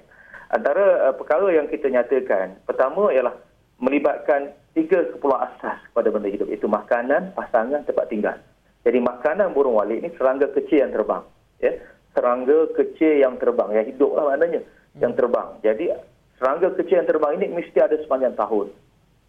Antara 0.49 1.09
uh, 1.09 1.15
perkara 1.15 1.53
yang 1.53 1.69
kita 1.69 1.93
nyatakan, 1.93 2.57
pertama 2.65 3.13
ialah 3.13 3.37
melibatkan 3.77 4.51
tiga 4.73 5.05
kepulauan 5.13 5.45
asas 5.53 5.77
kepada 5.93 6.09
benda 6.09 6.29
hidup. 6.29 6.49
Itu 6.49 6.65
makanan, 6.65 7.37
pasangan, 7.37 7.85
tempat 7.85 8.05
tinggal. 8.09 8.37
Jadi 8.81 8.97
makanan 9.03 9.53
burung 9.53 9.77
walik 9.77 10.01
ini 10.01 10.09
serangga 10.17 10.49
kecil 10.51 10.87
yang 10.87 10.91
terbang. 10.95 11.23
Ya. 11.61 11.77
Serangga 12.15 12.71
kecil 12.73 13.21
yang 13.21 13.37
terbang. 13.37 13.69
Yang 13.75 13.95
hidup 13.95 14.11
lah 14.17 14.23
maknanya. 14.33 14.61
Yang 14.97 15.13
terbang. 15.19 15.47
Jadi 15.61 15.85
serangga 16.39 16.67
kecil 16.73 16.95
yang 17.03 17.09
terbang 17.09 17.31
ini 17.37 17.45
mesti 17.53 17.77
ada 17.77 17.95
sepanjang 18.01 18.33
tahun. 18.33 18.71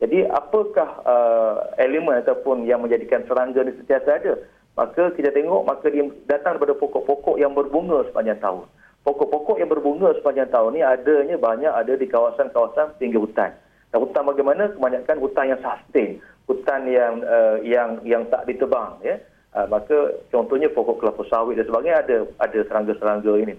Jadi 0.00 0.24
apakah 0.32 0.88
uh, 1.04 1.54
elemen 1.76 2.24
ataupun 2.24 2.64
yang 2.64 2.80
menjadikan 2.80 3.20
serangga 3.28 3.60
ini 3.60 3.76
sentiasa 3.76 4.08
ada? 4.16 4.34
Maka 4.78 5.12
kita 5.12 5.28
tengok 5.34 5.68
maka 5.68 5.92
dia 5.92 6.08
datang 6.24 6.56
daripada 6.56 6.78
pokok-pokok 6.80 7.36
yang 7.36 7.52
berbunga 7.52 8.08
sepanjang 8.08 8.40
tahun. 8.40 8.64
Pokok-pokok 9.00 9.56
yang 9.56 9.72
berbunga 9.72 10.12
sepanjang 10.12 10.52
tahun 10.52 10.76
ini 10.76 10.82
adanya 10.84 11.36
banyak 11.40 11.72
ada 11.72 11.92
di 11.96 12.04
kawasan-kawasan 12.04 13.00
pinggir 13.00 13.16
hutan. 13.16 13.48
Dan 13.88 14.04
hutan 14.04 14.28
bagaimana? 14.28 14.68
Kebanyakan 14.76 15.16
hutan 15.24 15.50
yang 15.56 15.60
sustain, 15.64 16.20
hutan 16.44 16.80
yang 16.84 17.14
uh, 17.24 17.56
yang 17.64 17.96
yang 18.04 18.22
tak 18.28 18.44
ditebang 18.44 19.00
ya. 19.00 19.16
Uh, 19.50 19.66
maka 19.66 20.14
contohnya 20.30 20.70
pokok 20.70 21.02
kelapa 21.02 21.26
sawit 21.26 21.58
dan 21.58 21.66
sebagainya 21.66 21.96
ada 22.06 22.16
ada 22.38 22.58
serangga-serangga 22.70 23.32
ini. 23.40 23.54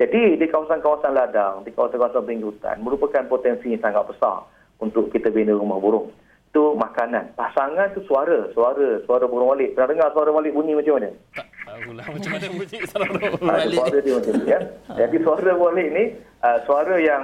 Jadi 0.00 0.40
di 0.40 0.46
kawasan-kawasan 0.48 1.12
ladang, 1.12 1.62
di 1.62 1.70
kawasan-kawasan 1.76 2.24
pinggir 2.24 2.50
hutan 2.50 2.80
merupakan 2.80 3.24
potensi 3.28 3.70
yang 3.72 3.84
sangat 3.84 4.08
besar 4.08 4.48
untuk 4.80 5.12
kita 5.12 5.28
bina 5.28 5.52
rumah 5.52 5.76
burung. 5.76 6.08
Itu 6.50 6.72
makanan. 6.72 7.36
Pasangan 7.36 7.92
itu 7.92 8.00
suara, 8.08 8.48
suara, 8.56 9.04
suara 9.04 9.28
burung 9.28 9.52
walik. 9.52 9.76
Pernah 9.76 9.92
dengar 9.92 10.08
suara 10.16 10.32
walik 10.32 10.56
bunyi 10.56 10.72
macam 10.72 10.96
mana? 10.96 11.12
Tak 11.36 11.55
tahulah 11.76 12.06
macam 12.16 12.30
mana 12.32 12.46
bunyi 12.48 12.78
suara 12.88 13.06
walik. 13.12 13.76
Suara 13.76 13.98
dia 14.00 14.14
macam 14.16 14.34
ya. 14.48 14.60
Jadi 15.04 15.16
suara 15.20 15.52
walik 15.54 15.88
ni 15.92 16.04
uh, 16.40 16.58
suara 16.64 16.96
yang 16.96 17.22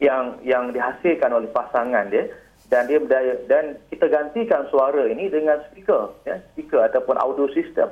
yang 0.00 0.24
yang 0.40 0.64
dihasilkan 0.72 1.28
oleh 1.28 1.48
pasangan 1.52 2.08
dia 2.08 2.32
dan 2.72 2.86
dia 2.86 3.02
berdaya, 3.02 3.34
dan 3.50 3.76
kita 3.90 4.06
gantikan 4.08 4.64
suara 4.70 5.10
ini 5.10 5.26
dengan 5.28 5.60
speaker 5.68 6.14
ya, 6.24 6.38
speaker 6.54 6.80
ataupun 6.86 7.18
audio 7.18 7.50
system 7.52 7.90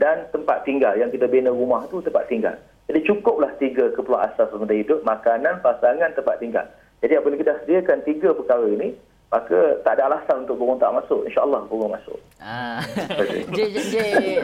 dan 0.00 0.24
tempat 0.32 0.64
tinggal 0.64 0.96
yang 0.96 1.12
kita 1.12 1.28
bina 1.28 1.52
rumah 1.52 1.84
tu 1.92 2.00
tempat 2.00 2.24
tinggal. 2.30 2.56
Jadi 2.88 3.00
cukuplah 3.08 3.52
tiga 3.56 3.90
kepulauan 3.96 4.28
asas 4.28 4.52
benda 4.52 4.76
hidup, 4.76 5.00
makanan, 5.08 5.60
pasangan, 5.64 6.12
tempat 6.12 6.36
tinggal. 6.36 6.68
Jadi 7.00 7.16
apabila 7.16 7.36
kita 7.40 7.52
sediakan 7.64 7.98
tiga 8.04 8.32
perkara 8.36 8.64
ini, 8.68 8.92
maka 9.34 9.82
tak 9.82 9.98
ada 9.98 10.06
alasan 10.06 10.46
untuk 10.46 10.62
burung 10.62 10.78
tak 10.78 10.94
masuk. 10.94 11.26
InsyaAllah 11.26 11.66
burung 11.66 11.90
masuk. 11.90 12.14
Ah. 12.38 12.78
J, 13.56 13.58
J, 13.72 13.76
J 13.88 13.94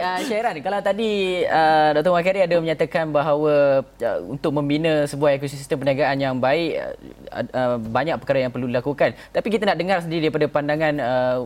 uh, 0.00 0.18
Syairan, 0.26 0.57
kalau 0.64 0.81
tadi 0.83 1.44
uh, 1.46 1.94
Dr. 1.94 2.11
Wakari 2.11 2.48
ada 2.48 2.57
menyatakan 2.59 3.12
bahawa 3.12 3.85
uh, 3.85 4.18
untuk 4.26 4.50
membina 4.57 5.07
sebuah 5.07 5.37
ekosistem 5.37 5.79
perniagaan 5.79 6.18
yang 6.18 6.35
baik, 6.42 6.81
uh, 7.29 7.44
uh, 7.55 7.76
banyak 7.76 8.16
perkara 8.18 8.42
yang 8.42 8.50
perlu 8.50 8.66
dilakukan. 8.66 9.14
Tapi 9.31 9.46
kita 9.53 9.68
nak 9.68 9.79
dengar 9.79 10.03
sendiri 10.03 10.26
daripada 10.26 10.48
pandangan 10.50 10.94
uh, 10.98 11.38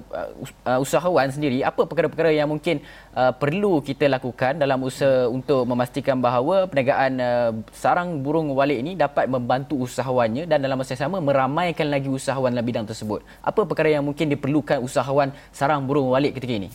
uh, 0.65 0.79
usahawan 0.81 1.29
sendiri, 1.29 1.61
apa 1.61 1.85
perkara-perkara 1.85 2.33
yang 2.33 2.49
mungkin 2.49 2.81
uh, 3.13 3.35
perlu 3.35 3.85
kita 3.85 4.09
lakukan 4.09 4.57
dalam 4.57 4.81
usaha 4.87 5.27
untuk 5.29 5.69
memastikan 5.69 6.23
bahawa 6.23 6.71
perniagaan 6.71 7.13
uh, 7.21 7.51
sarang 7.77 8.23
burung 8.25 8.55
walik 8.57 8.79
ini 8.79 8.97
dapat 8.97 9.29
membantu 9.29 9.85
usahawannya 9.85 10.47
dan 10.49 10.63
dalam 10.63 10.79
masa 10.79 10.95
yang 10.95 11.11
sama 11.11 11.19
meramaikan 11.19 11.91
lagi 11.91 12.07
usahawan 12.07 12.55
dalam 12.55 12.63
bidang 12.63 12.87
tersebut. 12.87 13.27
Apa 13.41 13.67
perkara 13.67 13.91
yang 13.91 14.05
mungkin 14.05 14.31
diperlukan 14.31 14.79
usahawan 14.85 15.33
sarang 15.51 15.83
burung 15.89 16.13
walik 16.13 16.37
ketika 16.39 16.55
ini? 16.55 16.71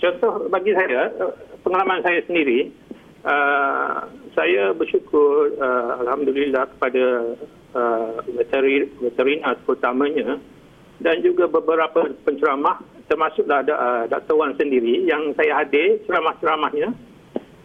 contoh 0.00 0.48
bagi 0.52 0.72
saya, 0.76 1.10
uh, 1.20 1.32
pengalaman 1.64 2.00
saya 2.04 2.20
sendiri, 2.28 2.70
uh, 3.24 4.06
saya 4.36 4.70
bersyukur 4.76 5.56
uh, 5.56 6.04
Alhamdulillah 6.04 6.68
kepada 6.76 7.04
uh, 7.74 8.16
veterin, 8.36 8.92
veterina 9.00 9.56
terutamanya 9.64 10.38
dan 11.00 11.20
juga 11.20 11.48
beberapa 11.48 12.08
penceramah 12.24 12.80
termasuklah 13.08 13.64
uh, 13.68 14.04
Dr. 14.08 14.34
Wan 14.36 14.52
sendiri 14.56 15.04
yang 15.04 15.32
saya 15.36 15.64
hadir 15.64 16.00
ceramah-ceramahnya 16.08 16.92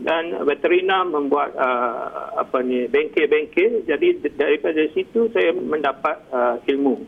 dan 0.02 0.34
veterina 0.46 1.06
membuat 1.06 1.54
uh, 1.54 2.34
apa 2.42 2.66
ni 2.66 2.90
bengkel-bengkel 2.90 3.86
jadi 3.86 4.08
daripada 4.34 4.82
situ 4.98 5.30
saya 5.30 5.54
mendapat 5.54 6.18
uh, 6.34 6.58
ilmu 6.66 7.06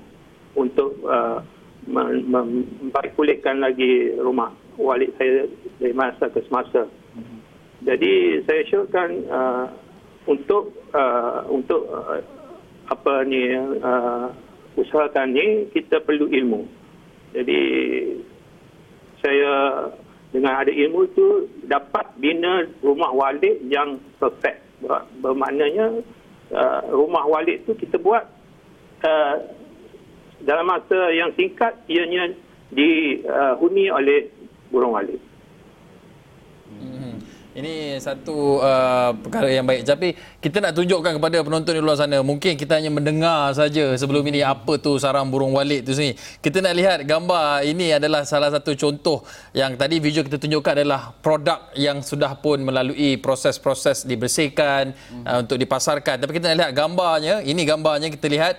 untuk 0.53 1.01
uh, 1.05 1.41
memperkulitkan 1.89 3.59
lagi 3.59 4.13
rumah 4.15 4.53
walid 4.79 5.11
saya 5.19 5.45
dari 5.77 5.93
masa 5.93 6.31
ke 6.31 6.39
semasa. 6.47 6.87
Jadi 7.83 8.39
saya 8.47 8.61
syorkan 8.71 9.09
uh, 9.27 9.65
untuk 10.31 10.71
uh, 10.95 11.43
untuk 11.51 11.83
uh, 11.91 12.23
apa 12.87 13.27
ni 13.27 13.51
uh, 13.83 14.31
usahakan 14.79 15.35
ni 15.35 15.67
kita 15.75 15.99
perlu 15.99 16.31
ilmu. 16.31 16.63
Jadi 17.35 17.61
saya 19.19 19.51
dengan 20.33 20.65
ada 20.65 20.73
ilmu 20.73 21.05
itu 21.05 21.45
dapat 21.69 22.09
bina 22.17 22.65
rumah 22.81 23.13
walid 23.13 23.61
yang 23.69 24.01
perfect. 24.17 24.65
Bermaknanya 25.21 26.01
uh, 26.49 26.81
rumah 26.89 27.23
walid 27.29 27.61
itu 27.61 27.77
kita 27.77 28.01
buat 28.01 28.25
uh, 29.05 29.35
dalam 30.41 30.65
masa 30.65 31.13
yang 31.13 31.29
singkat 31.37 31.77
ianya 31.85 32.33
dihuni 32.73 33.93
oleh 33.93 34.27
burung 34.73 34.97
walid. 34.97 35.21
Ini 37.53 38.01
satu 38.01 38.57
uh, 38.65 39.13
perkara 39.13 39.45
yang 39.45 39.61
baik. 39.69 39.85
Tapi 39.85 40.17
kita 40.41 40.57
nak 40.57 40.73
tunjukkan 40.73 41.21
kepada 41.21 41.37
penonton 41.45 41.77
di 41.77 41.81
luar 41.85 41.93
sana. 42.01 42.25
Mungkin 42.25 42.57
kita 42.57 42.81
hanya 42.81 42.89
mendengar 42.89 43.53
saja 43.53 43.93
sebelum 43.93 44.25
ini 44.25 44.41
apa 44.41 44.81
tu 44.81 44.97
sarang 44.97 45.29
burung 45.29 45.53
walid 45.53 45.85
tu 45.85 45.93
sini. 45.93 46.17
Kita 46.17 46.65
nak 46.65 46.73
lihat 46.73 46.99
gambar 47.05 47.61
ini 47.61 47.93
adalah 47.93 48.25
salah 48.25 48.49
satu 48.49 48.73
contoh 48.73 49.21
yang 49.53 49.77
tadi 49.77 50.01
video 50.01 50.25
kita 50.25 50.41
tunjukkan 50.41 50.81
adalah 50.81 51.13
produk 51.21 51.69
yang 51.77 52.01
sudah 52.01 52.33
pun 52.41 52.57
melalui 52.57 53.21
proses-proses 53.21 54.01
dibersihkan 54.09 54.97
hmm. 54.97 55.23
uh, 55.29 55.37
untuk 55.45 55.61
dipasarkan. 55.61 56.25
Tapi 56.25 56.31
kita 56.33 56.49
nak 56.49 56.57
lihat 56.57 56.71
gambarnya. 56.73 57.45
Ini 57.45 57.61
gambarnya 57.69 58.09
kita 58.09 58.33
lihat 58.33 58.55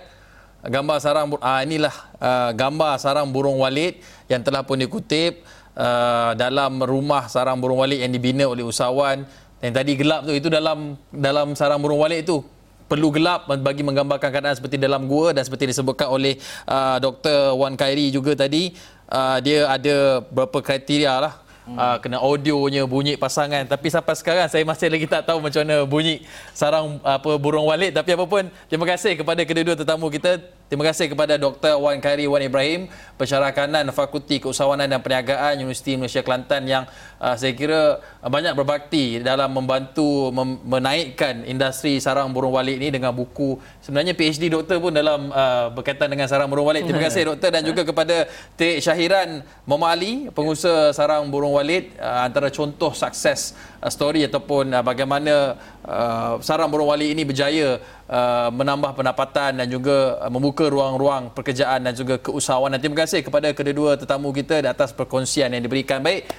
gambar 0.65 0.97
sarang 1.03 1.35
ah 1.43 1.61
inilah 1.61 1.93
uh, 2.23 2.49
gambar 2.55 2.95
sarang 2.97 3.27
burung 3.27 3.59
walid 3.59 3.99
yang 4.31 4.41
telah 4.41 4.63
pun 4.63 4.79
dikutip 4.79 5.45
uh, 5.75 6.31
dalam 6.33 6.81
rumah 6.81 7.27
sarang 7.27 7.59
burung 7.59 7.83
walit 7.83 8.01
yang 8.01 8.11
dibina 8.11 8.47
oleh 8.47 8.63
usahawan. 8.63 9.27
Yang 9.63 9.73
tadi 9.75 9.91
gelap 9.95 10.21
tu 10.27 10.33
itu 10.35 10.47
dalam 10.51 10.99
dalam 11.11 11.55
sarang 11.55 11.79
burung 11.79 11.99
walit 12.01 12.27
itu 12.27 12.43
perlu 12.85 13.09
gelap 13.09 13.49
bagi 13.49 13.81
menggambarkan 13.81 14.29
keadaan 14.29 14.55
seperti 14.55 14.77
dalam 14.77 15.09
gua 15.09 15.33
dan 15.33 15.41
seperti 15.41 15.73
disebutkan 15.73 16.05
oleh 16.05 16.37
uh, 16.69 17.01
Dr. 17.01 17.57
Wan 17.57 17.73
Khairi 17.75 18.11
juga 18.13 18.37
tadi. 18.37 18.75
Uh, 19.05 19.37
dia 19.41 19.69
ada 19.69 20.25
beberapa 20.33 20.65
kriteria 20.65 21.13
lah. 21.21 21.33
Hmm. 21.65 21.81
uh, 21.81 21.97
kena 21.97 22.21
audionya 22.21 22.85
bunyi 22.85 23.17
pasangan. 23.17 23.65
Tapi 23.65 23.89
sampai 23.89 24.13
sekarang 24.13 24.45
saya 24.45 24.61
masih 24.61 24.85
lagi 24.85 25.09
tak 25.09 25.25
tahu 25.25 25.41
macam 25.41 25.65
mana 25.65 25.81
bunyi 25.81 26.21
sarang 26.53 27.01
apa 27.01 27.41
burung 27.41 27.65
walit 27.65 27.89
tapi 27.89 28.13
apa 28.13 28.25
pun 28.29 28.45
terima 28.69 28.85
kasih 28.85 29.17
kepada 29.17 29.41
kedua-dua 29.41 29.73
tetamu 29.73 30.13
kita 30.13 30.45
Terima 30.65 30.81
kasih 30.81 31.13
kepada 31.13 31.37
Dr. 31.37 31.77
Wan 31.77 32.01
Khairi 32.01 32.25
Wan 32.25 32.41
Ibrahim, 32.41 32.89
pensyarah 33.21 33.53
kanan 33.53 33.85
Fakulti 33.93 34.41
Keusahawanan 34.41 34.89
dan 34.89 34.97
Perniagaan 34.97 35.61
Universiti 35.61 35.93
Malaysia 35.93 36.25
Kelantan 36.25 36.65
yang 36.65 36.89
uh, 37.21 37.37
saya 37.37 37.53
kira 37.53 38.01
uh, 38.01 38.29
banyak 38.33 38.57
berbakti 38.57 39.21
dalam 39.21 39.53
membantu 39.53 40.33
mem- 40.33 40.57
menaikkan 40.65 41.45
industri 41.45 42.01
sarang 42.01 42.33
burung 42.33 42.57
walit 42.57 42.81
ini 42.81 42.89
dengan 42.89 43.13
buku. 43.13 43.61
Sebenarnya 43.85 44.17
PhD 44.17 44.49
doktor 44.49 44.81
pun 44.81 44.89
dalam 44.89 45.29
uh, 45.29 45.69
berkaitan 45.69 46.09
dengan 46.09 46.25
sarang 46.25 46.49
burung 46.49 46.65
walit. 46.65 46.81
Terima 46.81 47.05
kasih 47.05 47.29
doktor 47.29 47.53
dan 47.53 47.61
juga 47.61 47.85
kepada 47.85 48.25
Tik 48.57 48.81
Syahiran 48.81 49.45
Muhammad 49.69 50.01
Ali, 50.01 50.13
pengusaha 50.33 50.89
sarang 50.97 51.29
burung 51.29 51.53
walit 51.53 51.93
uh, 52.01 52.25
antara 52.25 52.49
contoh 52.49 52.89
sukses 52.89 53.53
uh, 53.85 53.89
story 53.93 54.25
ataupun 54.25 54.73
uh, 54.73 54.81
bagaimana 54.81 55.61
uh, 55.85 56.41
sarang 56.41 56.73
burung 56.73 56.89
walit 56.89 57.13
ini 57.13 57.21
berjaya 57.21 57.77
uh, 58.09 58.49
menambah 58.53 58.97
pendapatan 58.97 59.57
dan 59.61 59.67
juga 59.69 60.19
uh, 60.21 60.31
membuka 60.31 60.69
ruang-ruang 60.69 61.33
pekerjaan 61.33 61.85
dan 61.85 61.93
juga 61.93 62.21
keusahawanan. 62.21 62.77
Terima 62.81 63.05
kasih 63.05 63.25
kepada 63.25 63.51
kedua-dua 63.53 63.97
tetamu 63.97 64.29
kita 64.33 64.61
di 64.61 64.69
atas 64.69 64.93
perkongsian 64.93 65.53
yang 65.53 65.63
diberikan. 65.63 66.01
Baik, 66.01 66.29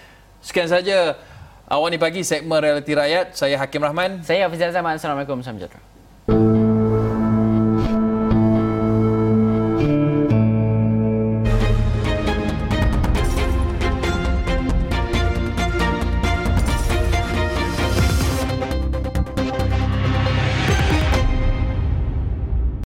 sekian 0.42 0.70
saja 0.70 1.18
awal 1.66 1.90
ni 1.90 1.98
pagi 1.98 2.22
segmen 2.22 2.62
Realiti 2.62 2.94
Rakyat. 2.94 3.35
Saya 3.35 3.59
Hakim 3.59 3.83
Rahman. 3.83 4.22
Saya 4.22 4.46
Hafiz 4.46 4.62
Zaman. 4.62 4.98
Assalamualaikum. 4.98 5.42
Salam 5.42 5.59
sejahtera. 5.59 5.96